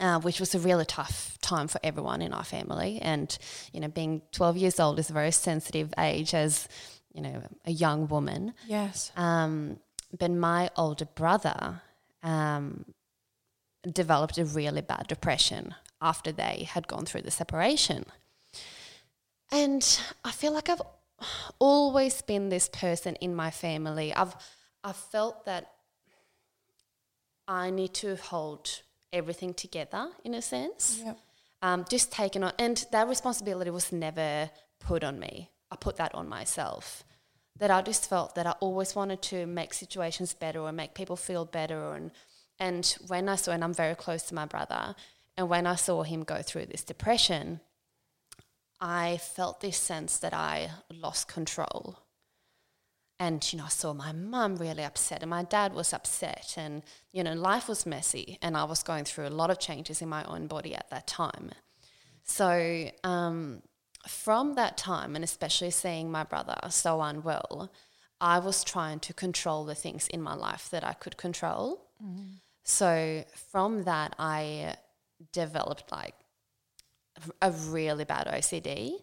[0.00, 3.38] Uh, which was a really tough time for everyone in our family, and
[3.72, 6.66] you know, being twelve years old is a very sensitive age as
[7.12, 8.54] you know a young woman.
[8.66, 9.12] yes.
[9.16, 9.78] Um,
[10.18, 11.80] but my older brother
[12.24, 12.84] um,
[13.90, 18.04] developed a really bad depression after they had gone through the separation.
[19.54, 20.82] And I feel like I've
[21.58, 24.12] always been this person in my family.
[24.14, 24.34] I've
[24.82, 25.70] I've felt that
[27.48, 31.18] I need to hold everything together in a sense Yep.
[31.62, 35.50] um, just taken on, and that responsibility was never put on me.
[35.70, 37.04] I put that on myself.
[37.58, 41.16] That I just felt that I always wanted to make situations better or make people
[41.16, 42.10] feel better, and
[42.58, 44.96] and when I saw, and I'm very close to my brother,
[45.36, 47.60] and when I saw him go through this depression,
[48.80, 51.98] I felt this sense that I lost control.
[53.18, 56.54] And, you know, I saw my mum really upset and my dad was upset.
[56.56, 56.82] And,
[57.12, 60.08] you know, life was messy and I was going through a lot of changes in
[60.08, 61.52] my own body at that time.
[62.24, 63.62] So, um,
[64.08, 67.72] from that time, and especially seeing my brother so unwell,
[68.20, 71.86] I was trying to control the things in my life that I could control.
[72.64, 74.76] So, from that, I
[75.32, 76.14] developed like
[77.40, 78.94] a really bad OCD.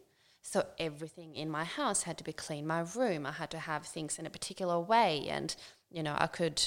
[0.41, 2.65] So everything in my house had to be clean.
[2.65, 5.55] My room, I had to have things in a particular way, and
[5.91, 6.57] you know, I could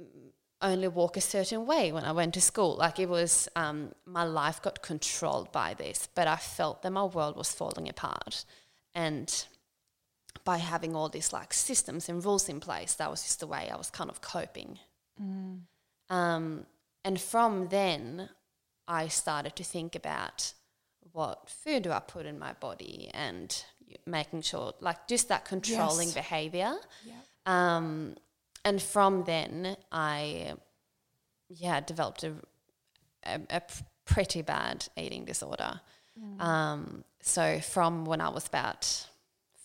[0.00, 0.06] mm,
[0.60, 2.76] only walk a certain way when I went to school.
[2.76, 7.04] Like it was, um, my life got controlled by this, but I felt that my
[7.04, 8.44] world was falling apart,
[8.94, 9.46] and
[10.44, 13.70] by having all these like systems and rules in place, that was just the way
[13.72, 14.78] I was kind of coping.
[16.10, 16.66] Um,
[17.04, 18.28] and from then,
[18.88, 20.52] I started to think about
[21.12, 23.64] what food do I put in my body and
[24.06, 26.14] making sure, like, just that controlling Yes.
[26.14, 26.74] behavior.
[27.46, 28.16] Um,
[28.64, 30.54] and from then, I,
[31.48, 32.34] yeah, developed a
[33.24, 33.62] a
[34.04, 35.80] pretty bad eating disorder.
[36.40, 39.06] Um, so from when I was about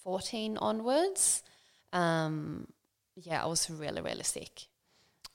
[0.03, 1.41] 14 onwards,
[1.91, 2.67] um,
[3.15, 4.67] yeah, I was really, really sick.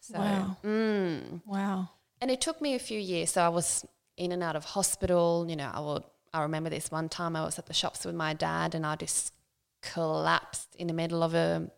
[0.01, 0.57] So, Wow.
[0.63, 1.91] mm, Wow.
[2.23, 3.33] And it took me a few years.
[3.33, 3.85] So I was
[4.17, 5.45] in and out of hospital.
[5.49, 6.05] You know, I would.
[6.33, 8.97] I remember this one time I was at the shops with my dad, and I
[8.97, 9.35] just
[9.83, 11.69] collapsed in the middle of a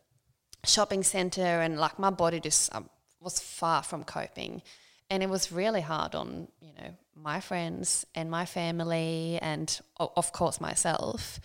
[0.65, 4.63] shopping center, and like my body just um, was far from coping,
[5.09, 10.33] and it was really hard on you know my friends and my family, and of
[10.33, 11.41] course myself.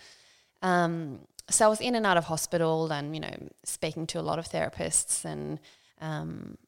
[0.60, 4.26] Um, so I was in and out of hospital, and you know, speaking to a
[4.30, 5.58] lot of therapists and
[6.02, 6.58] um,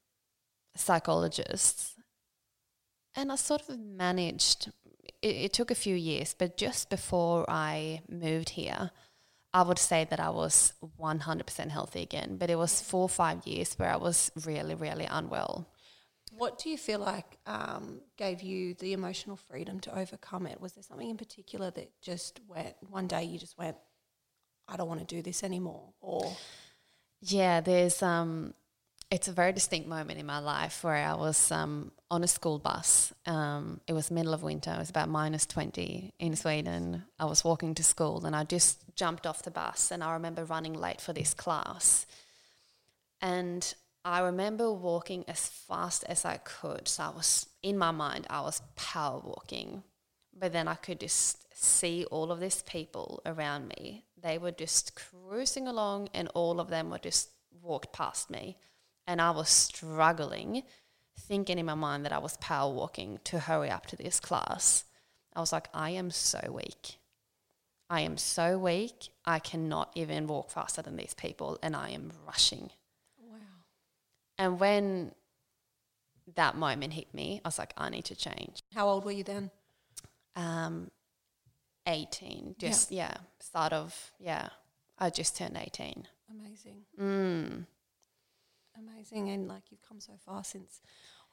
[0.75, 1.93] psychologists
[3.15, 4.71] and I sort of managed.
[5.21, 8.91] It, it took a few years, but just before I moved here,
[9.53, 12.37] I would say that I was 100% healthy again.
[12.37, 15.67] But it was four or five years where I was really, really unwell.
[16.31, 20.59] What do you feel like um, gave you the emotional freedom to overcome it?
[20.59, 23.77] Was there something in particular that just went one day you just went,
[24.67, 25.93] I don't want to do this anymore?
[26.01, 26.35] Or
[27.21, 28.55] Yeah, there's um,
[29.13, 32.57] it's a very distinct moment in my life where I was um on a school
[32.57, 33.13] bus.
[33.27, 34.71] Um, it was middle of winter.
[34.71, 37.03] It was about minus twenty in Sweden.
[37.19, 40.43] I was walking to school and I just jumped off the bus and I remember
[40.45, 42.07] running late for this class.
[43.21, 43.61] And
[44.03, 46.87] I remember walking as fast as I could.
[46.87, 49.83] So I was in my mind, I was power walking.
[50.35, 54.05] But then I could just see all of these people around me.
[54.19, 57.29] They were just cruising along and all of them were just
[57.61, 58.57] walked past me.
[59.07, 60.63] And I was struggling,
[61.19, 64.85] thinking in my mind that I was power walking to hurry up to this class.
[65.35, 66.97] I was like, I am so weak.
[67.89, 69.09] I am so weak.
[69.25, 72.69] I cannot even walk faster than these people, and I am rushing.
[73.19, 73.37] wow,
[74.37, 75.13] And when
[76.35, 78.59] that moment hit me, I was like, I need to change.
[78.73, 79.51] how old were you then?
[80.35, 80.89] Um,
[81.85, 84.47] 18, just, yeah, start of, yeah,
[84.97, 86.07] I just turned 18.
[86.31, 87.65] Amazing, Mm.
[88.77, 90.81] Amazing, and like you've come so far since,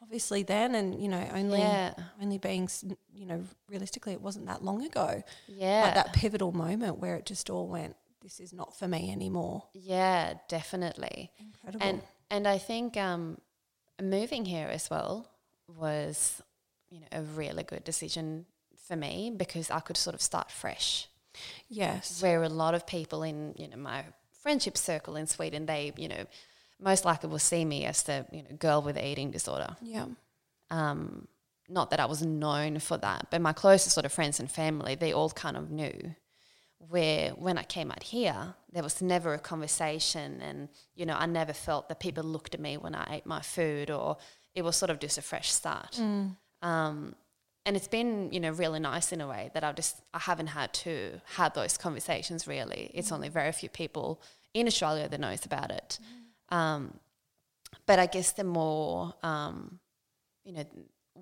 [0.02, 2.68] obviously then, and you know only Yeah, only being
[3.14, 5.22] you know realistically it wasn't that long ago.
[5.46, 5.82] yeah.
[5.84, 9.64] Like that pivotal moment where it just all went this is not for me anymore.
[9.72, 11.30] Yeah, definitely.
[11.38, 11.86] Incredible.
[11.86, 13.38] And and I think um,
[14.00, 15.26] moving here as well
[15.66, 16.42] was,
[16.90, 18.46] you know, a really good decision
[18.86, 21.08] for me because I could sort of start fresh.
[21.68, 22.20] yes.
[22.22, 24.04] Where a lot of people in you know my
[24.42, 26.24] friendship circle in Sweden, they you know
[26.80, 29.76] most likely will see me as the you know girl with eating disorder.
[29.82, 30.06] Yeah.
[30.70, 31.28] Um,
[31.68, 34.96] not that I was known for that, but my closest sort of friends and family,
[34.96, 36.14] they all kind of knew.
[36.78, 41.26] Where when I came out here, there was never a conversation, and you know, I
[41.26, 44.16] never felt that people looked at me when I ate my food, or
[44.54, 46.00] it was sort of just a fresh start.
[46.62, 47.14] Um,
[47.66, 50.48] and it's been you know really nice in a way that I just I haven't
[50.48, 52.48] had to have those conversations.
[52.48, 54.20] Really, it's only very few people
[54.54, 55.98] in Australia that knows about it.
[56.50, 56.98] Um,
[57.86, 59.80] but I guess the more um,
[60.44, 60.64] you know,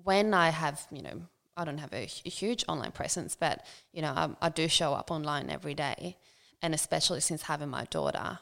[0.03, 1.21] when I have, you know,
[1.57, 4.93] I don't have a, hu- huge online presence, but you know, I, I do show
[4.93, 6.17] up online every day,
[6.61, 8.39] and especially since having my daughter,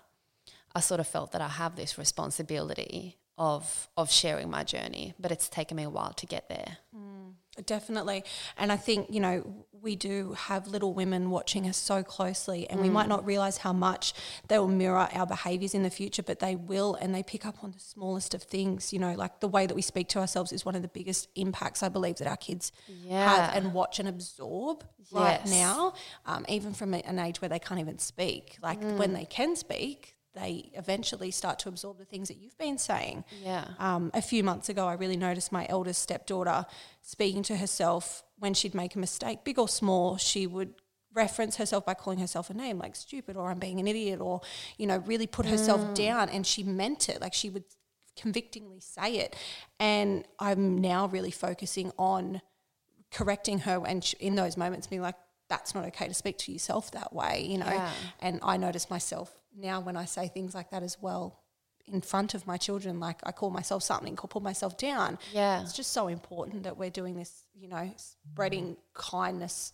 [0.76, 5.32] I sort of felt that I have this responsibility of of sharing my journey, but
[5.32, 6.78] it's taken me a while to get there.
[7.66, 8.24] Definitely.
[8.58, 12.82] And I think, you know, we do have little women watching us so closely, and
[12.82, 14.14] we might not realize how much
[14.48, 17.64] they will mirror our behaviors in the future, but they will, and they pick up
[17.64, 18.92] on the smallest of things.
[18.92, 21.30] You know, like the way that we speak to ourselves is one of the biggest
[21.36, 23.24] impacts I believe that our kids Yeah.
[23.48, 25.94] have and watch and absorb right now,
[26.26, 28.58] um, even from an age where they can't even speak.
[28.62, 28.98] Like Mm.
[28.98, 33.24] when they can speak, they eventually start to absorb the things that you've been saying
[33.44, 33.66] Yeah.
[33.80, 36.66] um, a few months ago, I really noticed my eldest stepdaughter
[37.02, 40.18] speaking to herself when she'd make a mistake, big or small.
[40.18, 40.74] She would
[41.14, 44.42] reference herself by calling herself a name like stupid or I'm being an idiot or,
[44.78, 46.30] you know, really put herself down.
[46.30, 47.20] And she meant it.
[47.22, 47.64] Like she would
[48.16, 49.36] convictingly say it.
[49.80, 52.42] And I'm now really focusing on
[53.12, 55.16] correcting her and sh- in those moments being like,
[55.50, 57.66] that's not okay to speak to yourself that way, you know.
[57.68, 57.90] Yeah.
[58.20, 61.40] And I notice myself now when I say things like that as well
[61.92, 65.18] in front of my children, like I call myself something, or pull myself down.
[65.32, 65.62] Yeah.
[65.62, 69.74] It's just so important that we're doing this, you know, spreading kindness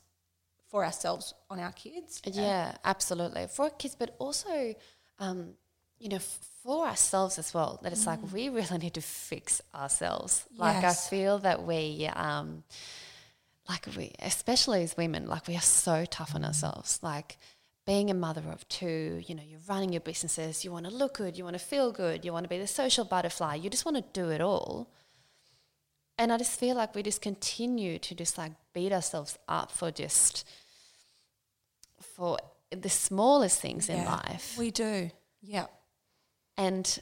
[0.69, 2.21] for ourselves on our kids.
[2.25, 3.47] Yeah, absolutely.
[3.47, 4.75] For our kids, but also,
[5.19, 5.53] um,
[5.99, 7.79] you know, f- for ourselves as well.
[7.83, 10.45] That it's like we really need to fix ourselves.
[10.55, 12.63] Like I feel that we, um,
[13.67, 16.99] like we, especially as women, like we are so tough on ourselves.
[17.01, 17.37] Like
[17.85, 20.63] being a mother of two, you know, you're running your businesses.
[20.63, 21.37] You want to look good.
[21.37, 22.23] You want to feel good.
[22.23, 23.55] You want to be the social butterfly.
[23.55, 24.89] You just want to do it all.
[26.17, 29.91] And I just feel like we just continue to just like beat ourselves up for
[29.91, 30.47] just
[31.99, 32.37] for
[32.71, 34.55] the smallest things in life.
[34.57, 35.11] We do.
[35.41, 35.65] Yeah.
[36.57, 36.99] And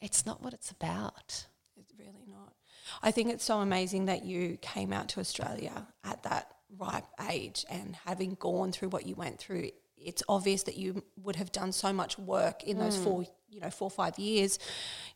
[0.00, 1.46] it's not what it's about.
[1.76, 2.54] It's really not.
[3.02, 7.64] I think it's so amazing that you came out to Australia at that ripe age
[7.70, 9.70] and having gone through what you went through.
[9.96, 13.70] It's obvious that you would have done so much work in those four, you know,
[13.70, 14.58] four or five years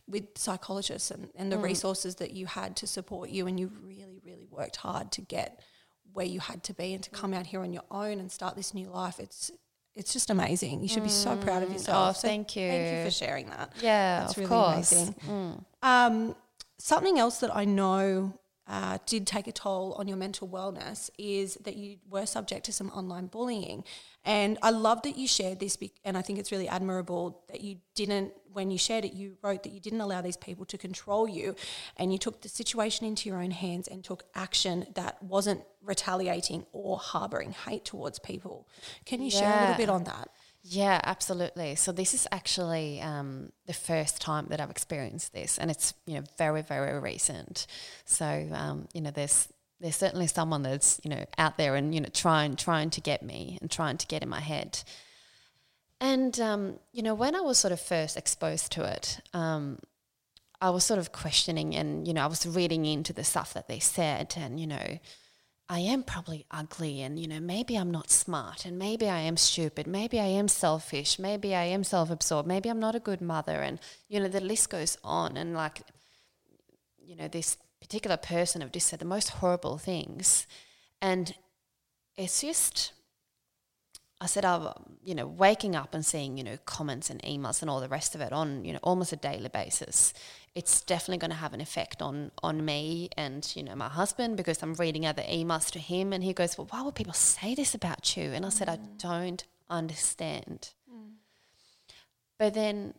[0.07, 3.47] with psychologists and, and the resources that you had to support you.
[3.47, 5.61] And you really, really worked hard to get
[6.13, 8.57] where you had to be and to come out here on your own and start
[8.57, 9.19] this new life.
[9.21, 9.51] It's
[9.95, 10.81] it's just amazing.
[10.81, 12.17] You should be so proud of yourself.
[12.17, 12.69] Oh, thank you.
[12.69, 13.73] Thank you for sharing that.
[13.81, 14.93] Yeah, That's of really course.
[14.93, 15.65] amazing.
[15.83, 16.37] Um,
[16.79, 18.39] something else that I know
[18.69, 22.73] uh, did take a toll on your mental wellness is that you were subject to
[22.73, 23.83] some online bullying.
[24.29, 27.79] And I love that you shared this, and I think it's really admirable that you
[27.95, 31.27] didn't, when you shared it, you wrote that you didn't allow these people to control
[31.27, 31.57] you
[31.97, 36.67] and you took the situation into your own hands and took action that wasn't retaliating
[36.73, 38.69] or harboring hate towards people.
[39.07, 40.29] Can you share a little bit on that?
[40.63, 41.77] Yeah, absolutely.
[41.77, 46.17] So this is actually um, the first time that I've experienced this, and it's you
[46.17, 47.67] know very very recent.
[48.05, 49.49] So um, you know there's
[49.81, 53.23] there's certainly someone that's you know out there and you know trying trying to get
[53.23, 54.83] me and trying to get in my head.
[56.01, 59.79] And um, you know when I was sort of first exposed to it, um,
[60.61, 63.69] I was sort of questioning, and you know I was reading into the stuff that
[63.69, 64.99] they said, and you know.
[65.71, 69.37] I am probably ugly and you know maybe I'm not smart and maybe I am
[69.37, 73.61] stupid maybe I am selfish maybe I am self-absorbed maybe I'm not a good mother
[73.61, 75.83] and you know the list goes on and like
[76.99, 80.47] you know this particular person have just said the most horrible things.
[81.01, 81.35] And
[82.17, 82.93] it's just
[84.21, 84.69] I said I'm
[85.05, 88.15] you know waking up and seeing you know comments and emails and all the rest
[88.15, 90.13] of it on you know almost a daily basis
[90.59, 94.37] it's definitely going to have an effect on on me and you know my husband
[94.37, 97.55] because I'm reading other emails to him and he goes well why would people say
[97.55, 98.25] this about you?
[98.33, 98.99] And I said I mm.
[98.99, 100.71] don't understand.
[100.93, 101.13] Mm.
[102.39, 102.95] But then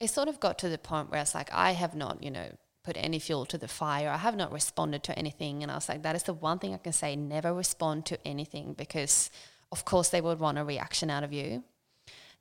[0.00, 2.48] it sort of got to the point where it's like I have not you know
[2.84, 4.10] put any fuel to the fire.
[4.10, 5.62] I have not responded to anything.
[5.62, 8.26] And I was like that is the one thing I can say never respond to
[8.26, 9.30] anything because
[9.70, 11.64] of course they would want a reaction out of you.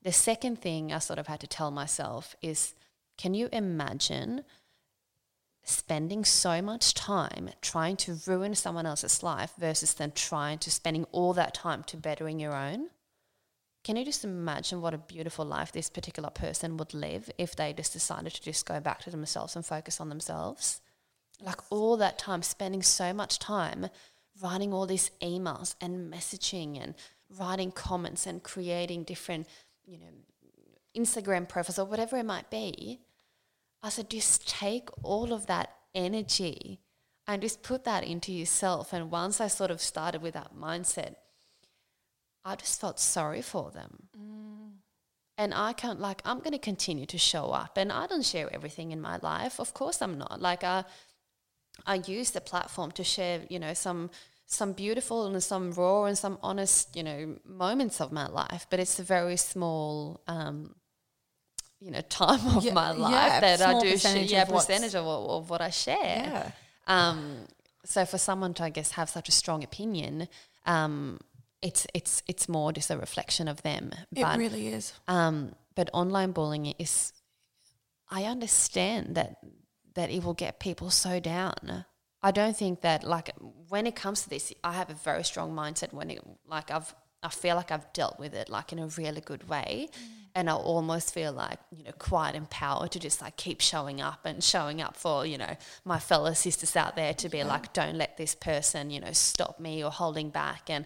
[0.03, 2.73] The second thing I sort of had to tell myself is
[3.17, 4.43] can you imagine
[5.63, 11.05] spending so much time trying to ruin someone else's life versus then trying to spending
[11.11, 12.89] all that time to bettering your own?
[13.83, 17.73] Can you just imagine what a beautiful life this particular person would live if they
[17.73, 20.81] just decided to just go back to themselves and focus on themselves?
[21.41, 23.87] Like all that time, spending so much time
[24.41, 26.93] writing all these emails and messaging and
[27.39, 29.47] writing comments and creating different,
[29.83, 30.05] you know,
[30.95, 32.99] Instagram profiles or whatever it might be.
[33.81, 36.81] I said, just take all of that energy
[37.27, 38.93] and just put that into yourself.
[38.93, 41.15] And once I sort of started with that mindset,
[42.43, 44.07] I just felt sorry for them.
[44.17, 44.71] Mm.
[45.37, 47.77] And I can't, like, I'm going to continue to show up.
[47.77, 49.59] And I don't share everything in my life.
[49.59, 50.41] Of course, I'm not.
[50.41, 50.83] Like, I,
[51.85, 54.09] I use the platform to share, you know, some
[54.51, 58.67] some beautiful and some raw and some honest, you know, moments of my life.
[58.69, 60.75] But it's a very small, um,
[61.79, 63.91] you know, time of yeah, my life yeah, that I do.
[63.91, 65.95] Percentage sh- yeah, percentage of, of, what I share.
[65.95, 66.51] Yeah.
[66.85, 67.47] Um,
[67.85, 70.27] so for someone to, I guess, have such a strong opinion,
[70.65, 71.19] um,
[71.61, 73.91] it's it's it's more just a reflection of them.
[74.15, 74.93] It but, really is.
[75.07, 77.13] Um, but online bullying is,
[78.09, 79.37] I understand that
[79.95, 81.85] that it will get people so down.
[82.23, 83.31] I don't think that like
[83.69, 85.93] when it comes to this, I have a very strong mindset.
[85.93, 86.93] When it like I've
[87.23, 89.97] I feel like I've dealt with it like in a really good way, mm.
[90.33, 94.21] and I almost feel like you know quite empowered to just like keep showing up
[94.25, 95.55] and showing up for you know
[95.85, 97.45] my fellow sisters out there to be yeah.
[97.45, 100.85] like, don't let this person you know stop me or holding back and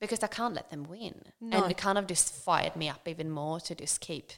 [0.00, 1.14] because I can't let them win.
[1.40, 1.62] No.
[1.62, 4.32] And it kind of just fired me up even more to just keep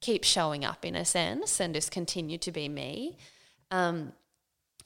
[0.00, 3.16] keep showing up in a sense and just continue to be me.
[3.70, 4.12] Um,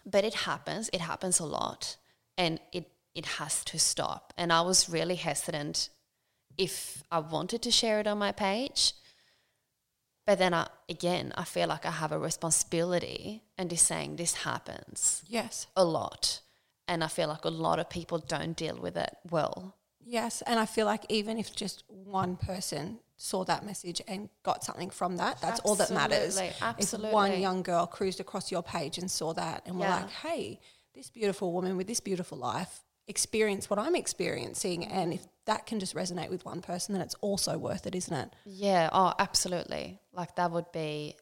[0.04, 0.90] but it happens.
[0.92, 1.96] It happens a lot,
[2.36, 4.34] and it it has to stop.
[4.36, 5.88] And I was really hesitant
[6.58, 8.92] if I wanted to share it on my page.
[10.26, 14.34] But then I, again, I feel like I have a responsibility and just saying this
[14.34, 15.22] happens.
[15.28, 15.68] Yes.
[15.76, 16.40] A lot.
[16.88, 19.76] And I feel like a lot of people don't deal with it well.
[20.08, 24.62] Yes, and I feel like even if just one person saw that message and got
[24.62, 26.40] something from that, that's absolutely, all that matters.
[26.62, 27.08] Absolutely.
[27.08, 29.84] If one young girl cruised across your page and saw that and yeah.
[29.84, 30.60] were like, hey,
[30.94, 35.78] this beautiful woman with this beautiful life experience what I'm experiencing and if that can
[35.78, 38.30] just resonate with one person then it's also worth it, isn't it?
[38.44, 40.00] Yeah, oh absolutely.
[40.12, 41.14] Like that would be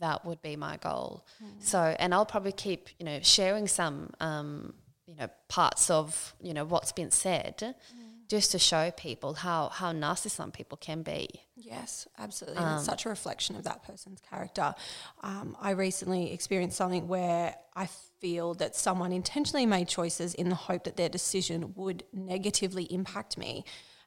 [0.00, 1.26] that would be my goal.
[1.42, 1.60] Mm.
[1.62, 4.74] So and I'll probably keep, you know, sharing some um,
[5.06, 7.56] you know, parts of, you know, what's been said.
[7.58, 11.28] Mm just to show people how how nasty some people can be.
[11.56, 12.62] Yes, absolutely.
[12.62, 14.74] Um, it's such a reflection of that person's character.
[15.22, 17.88] Um, I recently experienced something where I
[18.20, 23.36] feel that someone intentionally made choices in the hope that their decision would negatively impact
[23.36, 23.64] me.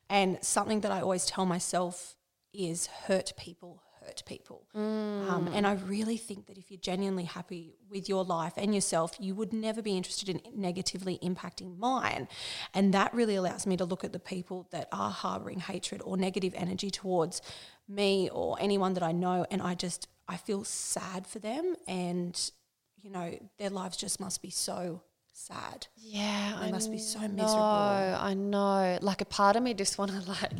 [0.09, 2.15] And something that I always tell myself
[2.53, 4.67] is hurt people hurt people.
[4.75, 5.29] Mm.
[5.29, 9.15] Um, and I really think that if you're genuinely happy with your life and yourself,
[9.19, 12.27] you would never be interested in negatively impacting mine.
[12.73, 16.17] And that really allows me to look at the people that are harboring hatred or
[16.17, 17.41] negative energy towards
[17.87, 19.45] me or anyone that I know.
[19.51, 21.75] And I just, I feel sad for them.
[21.87, 22.51] And,
[22.97, 25.01] you know, their lives just must be so
[25.33, 25.87] sad.
[25.95, 27.53] Yeah, they I must be so miserable.
[27.53, 28.97] I know.
[29.01, 30.51] Like a part of me just want to like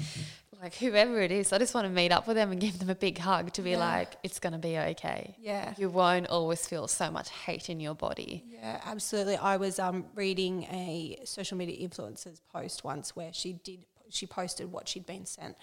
[0.62, 2.89] like whoever it is, I just want to meet up with them and give them
[2.89, 3.78] a big hug to be yeah.
[3.78, 5.36] like, it's going to be okay.
[5.39, 5.74] Yeah.
[5.78, 8.43] You won't always feel so much hate in your body.
[8.47, 9.38] Yeah, absolutely.
[9.38, 14.72] I was um, reading a social media influencer's post once where she did, she posted
[14.72, 15.55] what she'd been sent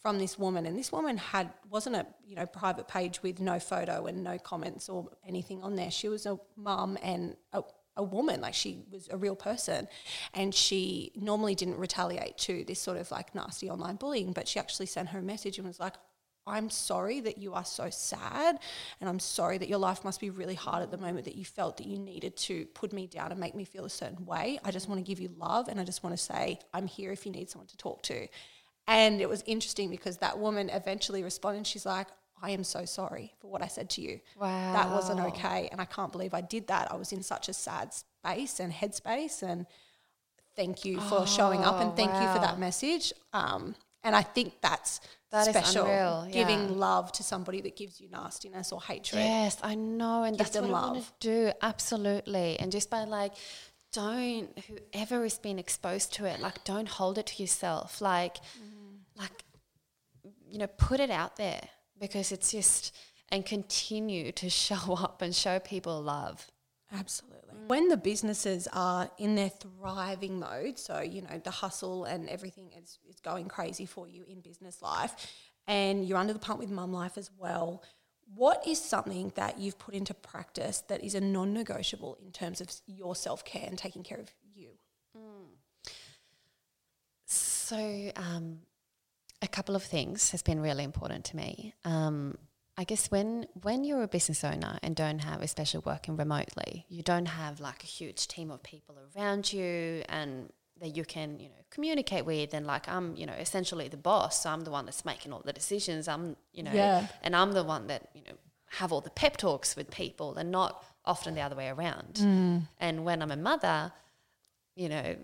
[0.00, 3.58] from this woman and this woman had wasn't a you know private page with no
[3.58, 7.62] photo and no comments or anything on there she was a mum and a,
[7.96, 9.88] a woman, like she was a real person.
[10.34, 14.58] And she normally didn't retaliate to this sort of like nasty online bullying, but she
[14.58, 15.94] actually sent her a message and was like,
[16.48, 18.60] I'm sorry that you are so sad,
[19.00, 21.44] and I'm sorry that your life must be really hard at the moment that you
[21.44, 24.60] felt that you needed to put me down and make me feel a certain way.
[24.62, 27.10] I just want to give you love, and I just want to say, I'm here
[27.10, 28.28] if you need someone to talk to.
[28.86, 31.66] And it was interesting because that woman eventually responded.
[31.66, 32.06] She's like,
[32.42, 34.20] I am so sorry for what I said to you.
[34.38, 34.72] Wow.
[34.72, 35.68] That wasn't okay.
[35.72, 36.92] And I can't believe I did that.
[36.92, 39.42] I was in such a sad space and headspace.
[39.42, 39.66] And
[40.54, 42.22] thank you for oh, showing up and thank wow.
[42.22, 43.12] you for that message.
[43.32, 43.74] Um,
[44.04, 45.86] and I think that's that special.
[45.86, 46.26] Yeah.
[46.30, 49.22] Giving love to somebody that gives you nastiness or hatred.
[49.22, 50.22] Yes, I know.
[50.22, 50.84] And Give that's what love.
[50.84, 51.52] I want to do.
[51.62, 52.58] Absolutely.
[52.60, 53.32] And just by like,
[53.92, 58.02] don't, whoever has been exposed to it, like, don't hold it to yourself.
[58.02, 58.98] Like, mm.
[59.18, 59.32] like,
[60.50, 61.62] you know, put it out there
[62.00, 62.94] because it's just
[63.30, 66.46] and continue to show up and show people love.
[66.92, 67.54] Absolutely.
[67.66, 72.70] When the businesses are in their thriving mode, so you know the hustle and everything
[72.80, 75.32] is, is going crazy for you in business life,
[75.66, 77.82] and you're under the pump with mum life as well.
[78.34, 82.60] What is something that you've put into practice that is a non negotiable in terms
[82.60, 84.70] of your self care and taking care of you?
[87.26, 88.60] So, um,
[89.42, 91.74] a couple of things has been really important to me.
[91.84, 92.38] Um,
[92.78, 97.02] I guess when when you're a business owner and don't have, especially working remotely, you
[97.02, 101.48] don't have like a huge team of people around you and that you can you
[101.48, 104.84] know communicate with and like I'm you know essentially the boss so I'm the one
[104.84, 107.06] that's making all the decisions I'm you know Yeah.
[107.22, 108.36] and I'm the one that you know
[108.72, 112.18] have all the pep talks with people and not often the other way around
[112.78, 113.90] and when I'm a mother
[114.74, 115.16] you know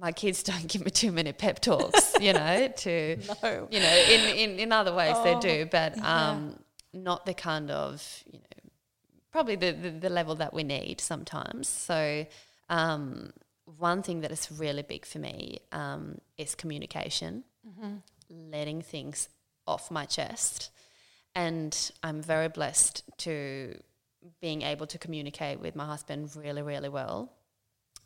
[0.00, 3.68] my kids don't give me too many pep talks you know to No.
[3.70, 6.30] you know in in, in other ways they Oh, do but yeah.
[6.30, 6.58] um
[6.94, 8.44] not the kind of you know
[9.30, 11.68] probably the, the, the level that we need sometimes.
[11.68, 12.26] So,
[12.70, 13.30] um,
[13.66, 17.44] one thing that is really big for me um, is communication,
[18.30, 19.28] letting things
[19.66, 20.70] off my chest.
[21.34, 23.78] And I'm very blessed to
[24.40, 27.30] being able to communicate with my husband really, really well.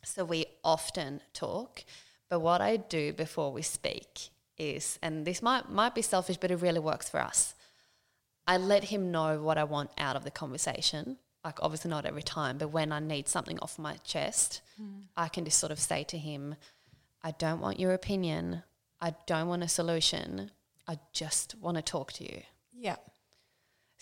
[0.03, 1.83] So we often talk,
[2.29, 6.51] but what I do before we speak is, and this might might be selfish, but
[6.51, 7.55] it really works for us.
[8.45, 11.17] I let him know what I want out of the conversation.
[11.43, 15.01] Like obviously not every time, but when I need something off my chest, hmm.
[15.15, 16.55] I can just sort of say to him,
[17.21, 18.63] I don't want your opinion.
[19.01, 20.51] I don't want a solution.
[20.87, 22.41] I just want to talk to you.
[22.73, 22.95] Yeah.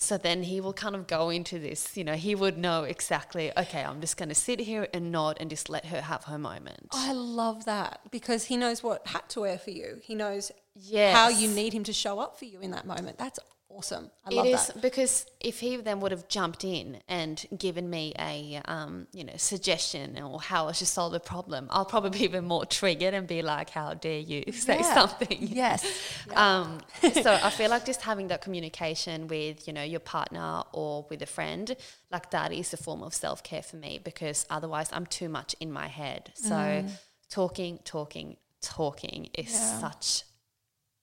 [0.02, 3.52] So then he will kind of go into this, you know, he would know exactly,
[3.56, 6.40] okay, I'm just going to sit here and nod and just let her have her
[6.40, 6.88] moment.
[6.92, 10.00] Oh, I love that because he knows what hat to wear for you.
[10.02, 11.16] He knows Yes.
[11.16, 13.20] how you need him to show up for you in that moment.
[13.20, 13.40] That's
[13.76, 14.12] awesome.
[14.26, 14.82] I love It is that.
[14.82, 19.34] because if he then would have jumped in and given me a um, you know
[19.38, 23.28] suggestion or how I should solve a problem, I'll probably be even more triggered and
[23.28, 24.94] be like, "How dare you say Yeah.
[24.94, 25.86] something?" Yes.
[26.36, 26.82] Um,
[27.24, 31.22] so I feel like just having that communication with you know your partner or with
[31.22, 31.76] a friend,
[32.12, 35.56] like that is a form of self care for me because otherwise I'm too much
[35.60, 36.32] in my head.
[36.36, 36.84] So
[37.30, 39.80] talking, talking, talking is Yeah.
[39.80, 40.24] such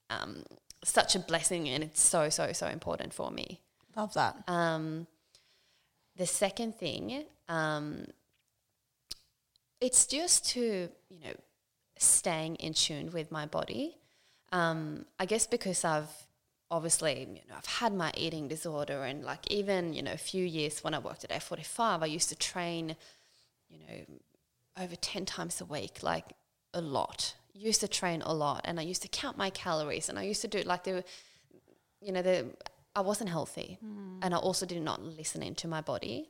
[0.09, 0.43] um,
[0.83, 3.61] such a blessing and it's so so so important for me.
[3.95, 4.43] Love that.
[4.47, 5.07] Um,
[6.15, 8.05] the second thing, um,
[9.81, 11.33] it's just to you know
[11.97, 13.97] staying in tune with my body.
[14.51, 16.11] Um, I guess because I've
[16.71, 20.45] obviously you know I've had my eating disorder and like even you know a few
[20.45, 22.95] years when I worked at F45, I used to train,
[23.69, 24.17] you know,
[24.83, 26.25] over ten times a week, like
[26.73, 27.35] a lot.
[27.53, 30.41] Used to train a lot, and I used to count my calories, and I used
[30.41, 31.03] to do like the
[32.01, 32.45] you know, the
[32.95, 33.77] I wasn't healthy,
[34.21, 36.29] and I also did not listen into my body.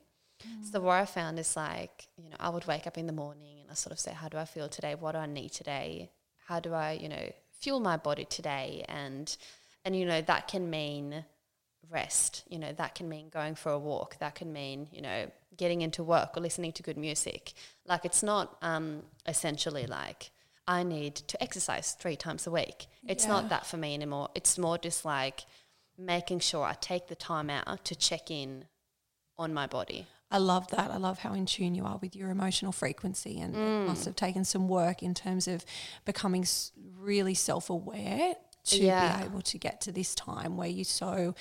[0.71, 3.59] So what I found is like, you know, I would wake up in the morning
[3.61, 4.95] and I sort of say, how do I feel today?
[4.95, 6.11] What do I need today?
[6.47, 8.85] How do I, you know, fuel my body today?
[8.87, 9.35] And
[9.85, 11.25] and you know that can mean
[11.89, 12.43] rest.
[12.47, 14.17] You know that can mean going for a walk.
[14.19, 17.53] That can mean you know getting into work or listening to good music.
[17.85, 20.31] Like it's not um, essentially like
[20.69, 22.87] I need to exercise three times a week.
[23.07, 23.29] It's Yeah.
[23.31, 24.29] not that for me anymore.
[24.35, 25.45] It's more just like
[25.97, 28.65] making sure I take the time out to check in
[29.35, 30.07] on my body.
[30.29, 30.91] I love that.
[30.91, 33.87] I love how in tune you are with your emotional frequency, and it mm.
[33.87, 35.65] must have taken some work in terms of
[36.05, 36.45] becoming
[36.99, 39.17] really self aware to Yeah.
[39.17, 41.33] be able to get to this time where you're so,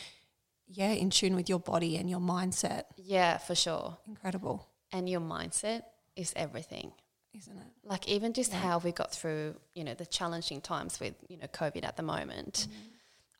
[0.67, 2.85] yeah, in tune with your body and your mindset.
[2.97, 3.99] Yeah, for sure.
[4.07, 5.83] Incredible, And your mindset
[6.17, 6.95] is everything.
[7.35, 7.67] Isn't it?
[7.85, 11.47] Like even just how we got through, you know, the challenging times with, you know,
[11.47, 12.69] COVID at the moment.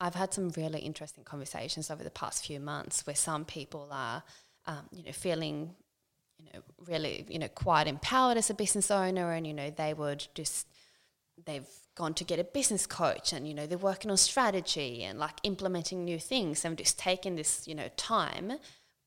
[0.01, 4.23] I've had some really interesting conversations over the past few months where some people are,
[4.65, 5.75] um, you know, feeling,
[6.37, 9.93] you know, really, you know, quite empowered as a business owner, and you know, they
[9.93, 10.67] would just
[11.45, 15.19] they've gone to get a business coach, and you know, they're working on strategy and
[15.19, 18.53] like implementing new things, and just taking this, you know, time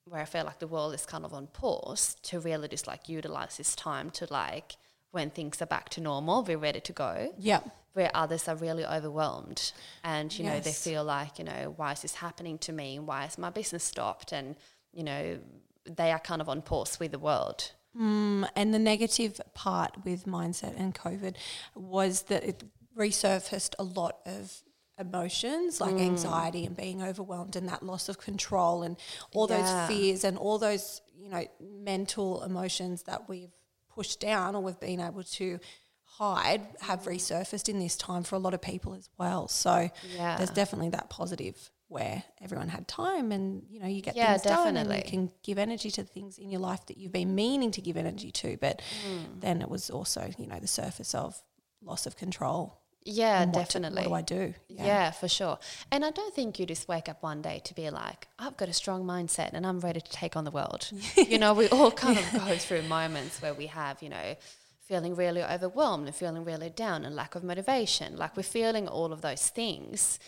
[0.05, 3.09] where I feel like the world is kind of on pause to really just like
[3.09, 4.77] utilize this time to like
[5.11, 7.35] when things are back to normal, we're ready to go.
[7.39, 7.61] Yeah,
[7.93, 9.73] where others are really overwhelmed
[10.03, 12.99] and you know they feel like you know why is this happening to me?
[12.99, 14.33] Why is my business stopped?
[14.33, 14.57] And
[14.93, 15.39] you know
[15.85, 17.73] they are kind of on pause with the world.
[17.99, 21.35] Mm, and the negative part with mindset and COVID
[21.75, 22.65] was that it
[22.97, 24.63] resurfaced a lot of
[25.03, 28.97] emotions like anxiety and being overwhelmed and that loss of control and
[29.35, 29.59] all Yeah.
[29.59, 33.53] those fears and all those you know mental emotions that we've
[33.95, 35.59] pushed down or we've been able to
[36.05, 40.37] hide have resurfaced in this time for a lot of people as well so Yeah.
[40.37, 44.43] there's definitely that positive where everyone had time and you know you get Yeah, things
[44.43, 44.97] done and definitely.
[45.05, 47.97] you can give energy to things in your life that you've been meaning to give
[47.97, 49.41] energy to but Mm.
[49.41, 51.43] then it was also you know the surface of
[51.83, 54.07] loss of control Yeah, what definitely.
[54.07, 54.55] what do I do?
[54.69, 55.11] Yeah.
[55.11, 55.59] for sure.
[55.91, 58.69] And I don't think you just wake up one day to be like, I've got
[58.69, 60.91] a strong mindset and I'm ready to take on the world.
[61.17, 64.37] you know, we all kind of go through moments where we have, you know,
[64.81, 68.17] feeling really overwhelmed and feeling really down and lack of motivation.
[68.17, 70.19] Like we're feeling all of those things.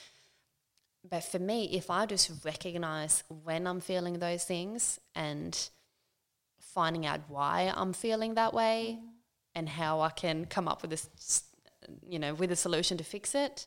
[1.08, 5.56] But for me, if I just recognize when I'm feeling those things and
[6.58, 9.08] finding out why I'm feeling that way mm.
[9.54, 11.44] and how I can come up with this,
[12.06, 13.66] you know, with a solution to fix it,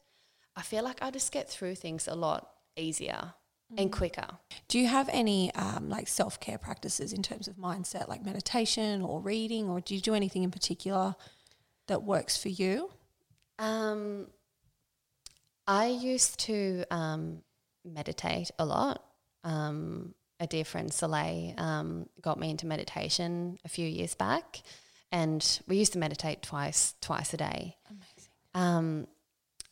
[0.56, 3.34] I feel like I just get through things a lot easier
[3.76, 4.28] and quicker.
[4.68, 9.02] Do you have any um, like self care practices in terms of mindset, like meditation
[9.02, 11.16] or reading, or do you do anything in particular
[11.88, 12.90] that works for you?
[13.60, 14.28] Um,
[15.68, 17.42] I used to um,
[17.84, 19.04] meditate a lot.
[19.44, 24.62] Um, a dear friend, Soleil, um, got me into meditation a few years back,
[25.12, 27.78] and we used to meditate twice twice a day.
[27.90, 28.30] Amazing.
[28.54, 29.08] Um,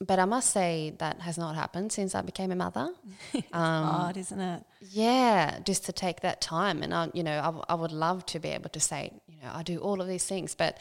[0.01, 2.89] but I must say that has not happened since I became a mother.
[3.53, 4.63] Um, Hard, isn't it?
[4.81, 8.25] Yeah, just to take that time, and I, you know, I, w- I would love
[8.27, 10.77] to be able to say, you know, I do all of these things, but,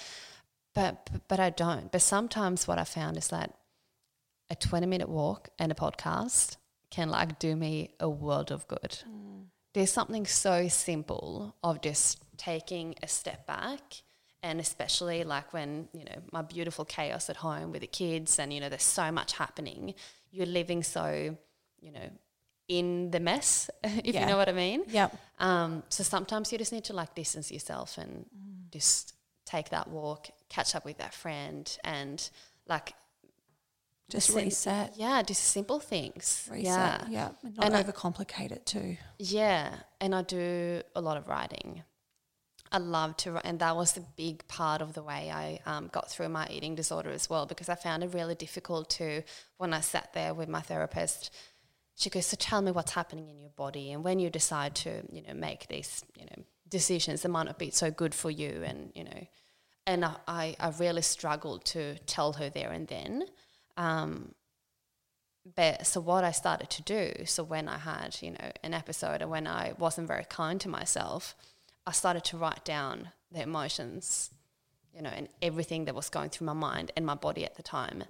[0.74, 1.92] but, but I don't.
[1.92, 3.54] But sometimes what I found is that
[4.50, 6.56] a twenty-minute walk and a podcast
[6.90, 8.98] can like do me a world of good.
[9.72, 14.02] There's something so simple of just taking a step back.
[14.48, 18.52] And especially like when, you know, my beautiful chaos at home with the kids and,
[18.52, 19.94] you know, there's so much happening,
[20.30, 21.36] you're living so,
[21.80, 22.08] you know,
[22.68, 24.20] in the mess, if Yeah.
[24.20, 24.80] you know what I mean.
[24.88, 25.16] Yep.
[25.38, 28.26] Um, so sometimes you just need to like distance yourself and
[28.70, 29.14] just
[29.46, 32.18] take that walk, catch up with that friend, and
[32.68, 32.92] like
[34.10, 34.92] Just sim- reset.
[34.96, 36.46] Yeah, just simple things.
[36.50, 36.64] Reset.
[36.66, 37.28] Yeah, Yeah.
[37.42, 38.98] And not And I- overcomplicate it too.
[39.18, 39.74] yeah.
[40.02, 41.82] And I do a lot of writing.
[42.74, 46.10] I love to, and that was a big part of the way I um, got
[46.10, 49.22] through my eating disorder as well, because I found it really difficult to,
[49.58, 51.32] when I sat there with my therapist,
[51.94, 55.02] she goes, "So tell me what's happening in your body, and when you decide to,
[55.12, 58.64] you know, make these, you know, decisions that might not be so good for you,
[58.64, 59.26] and you know."
[59.86, 63.24] And I, I, really struggled to tell her there and then.
[63.76, 64.34] Um,
[65.54, 69.20] but so what I started to do, so when I had, you know, an episode
[69.20, 71.36] and when I wasn't very kind to myself,
[71.86, 74.30] I started to write down the emotions,
[74.94, 77.62] you know, and everything that was going through my mind and my body at the
[77.62, 78.04] time.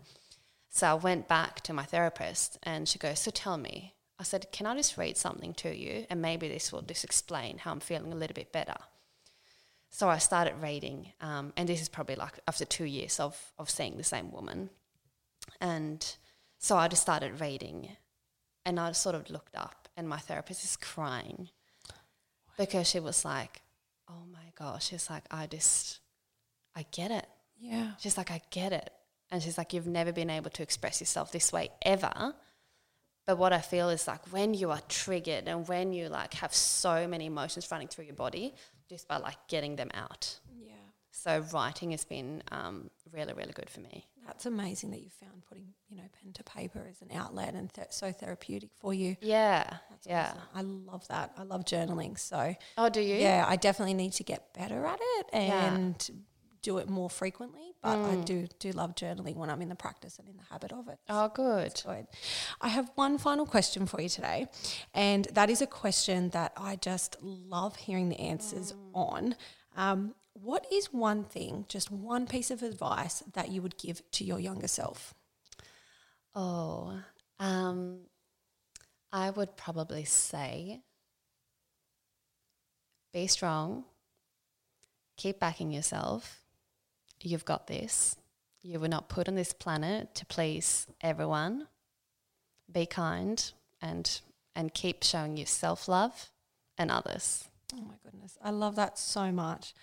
[0.70, 3.95] So I went back to my therapist and she goes, So tell me.
[4.18, 6.07] I said, Can I just read something to you?
[6.09, 8.77] And maybe this will just explain how I'm feeling a little bit better.
[9.91, 13.70] So I started reading, um, and this is probably like after two years of, of
[13.70, 14.70] seeing the same woman.
[15.61, 16.05] And
[16.59, 17.91] so I just started reading,
[18.64, 21.51] and I sort of looked up, and my therapist is crying
[22.57, 23.62] because she was like,
[24.09, 26.00] "Oh my gosh!" She's like, "I just,
[26.74, 27.26] I get it."
[27.59, 27.92] Yeah.
[27.98, 28.90] She's like, "I get it,"
[29.30, 32.34] and she's like, "You've never been able to express yourself this way ever."
[33.26, 36.55] But what I feel is like when you are triggered and when you like have
[36.55, 38.55] so many emotions running through your body,
[38.88, 40.40] just by like getting them out.
[40.55, 40.74] Yeah.
[41.17, 44.05] So writing has been um, really, really good for me.
[44.27, 47.73] That's amazing that you found putting, you know, pen to paper as an outlet and
[47.73, 49.17] th- so therapeutic for you.
[49.21, 50.33] Yeah, That's yeah.
[50.33, 50.41] awesome.
[50.55, 51.33] I love that.
[51.39, 52.19] I love journaling.
[52.19, 53.15] So, Oh, do you?
[53.15, 55.77] yeah, I definitely need to get better at it Yeah.
[55.77, 56.25] and
[56.62, 57.75] do it more frequently.
[57.81, 58.25] But I Mm.
[58.25, 60.99] do do love journaling when I'm in the practice and in the habit of it.
[61.09, 61.81] Oh, good.
[61.87, 62.09] Good.
[62.61, 64.49] I have one final question for you today,
[64.95, 69.37] and that is a question that I just love hearing the answers on.
[69.77, 74.24] Um, what is one thing, just one piece of advice that you would give to
[74.24, 75.14] your younger self?
[76.35, 77.01] Oh,
[77.39, 78.01] um,
[79.12, 80.82] I would probably say
[83.12, 83.85] be strong,
[85.16, 86.41] keep backing yourself.
[87.20, 88.16] You've got this.
[88.61, 91.68] You were not put on this planet to please everyone.
[92.70, 94.20] Be kind and
[94.57, 96.30] and keep showing your self love
[96.76, 97.49] and others.
[97.72, 98.37] Oh my goodness.
[98.43, 99.74] I love that so much.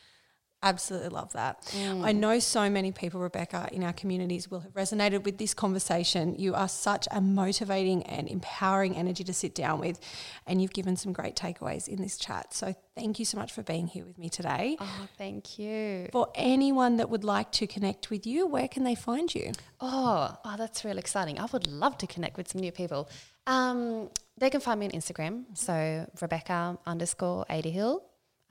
[0.64, 1.64] Absolutely love that.
[1.72, 2.06] Mm.
[2.06, 6.36] I know so many people, Rebecca, in our communities will have resonated with this conversation.
[6.38, 10.00] You are such a motivating and empowering energy to sit down with,
[10.46, 12.54] and you've given some great takeaways in this chat.
[12.54, 14.78] So thank you so much for being here with me today.
[14.80, 16.10] Oh, thank you.
[16.12, 19.54] For anyone that would like to connect with you, where can they find you?
[19.80, 21.40] Oh, oh, that's really exciting.
[21.40, 23.10] I would love to connect with some new people.
[23.48, 25.46] Um, they can find me on Instagram.
[25.56, 28.02] So Rebecca underscore Adehill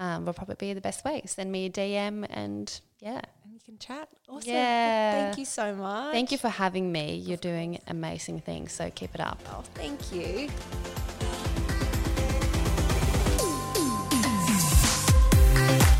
[0.01, 1.22] um, will probably be the best way.
[1.26, 3.20] Send me a DM and yeah.
[3.44, 4.09] And you can chat.
[4.28, 4.51] Awesome.
[4.51, 5.24] Yeah.
[5.24, 6.12] Thank you so much.
[6.12, 7.14] Thank you for having me.
[7.16, 8.72] You're doing amazing things.
[8.72, 9.40] So keep it up.
[9.46, 10.48] Oh, thank you.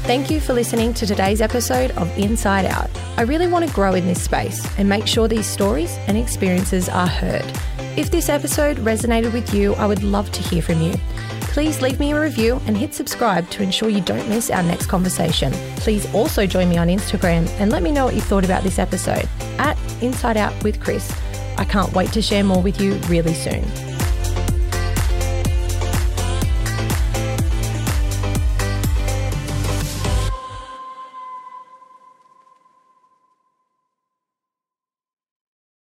[0.05, 2.90] Thank you for listening to today's episode of Inside Out.
[3.16, 6.88] I really want to grow in this space and make sure these stories and experiences
[6.88, 7.44] are heard.
[7.96, 10.94] If this episode resonated with you, I would love to hear from you.
[11.53, 14.86] Please leave me a review and hit subscribe to ensure you don't miss our next
[14.86, 15.53] conversation.
[15.78, 18.78] Please also join me on Instagram and let me know what you thought about this
[18.78, 19.28] episode
[19.59, 21.12] at Inside Out with Kris.
[21.59, 23.89] I can't wait to share more with you really soon.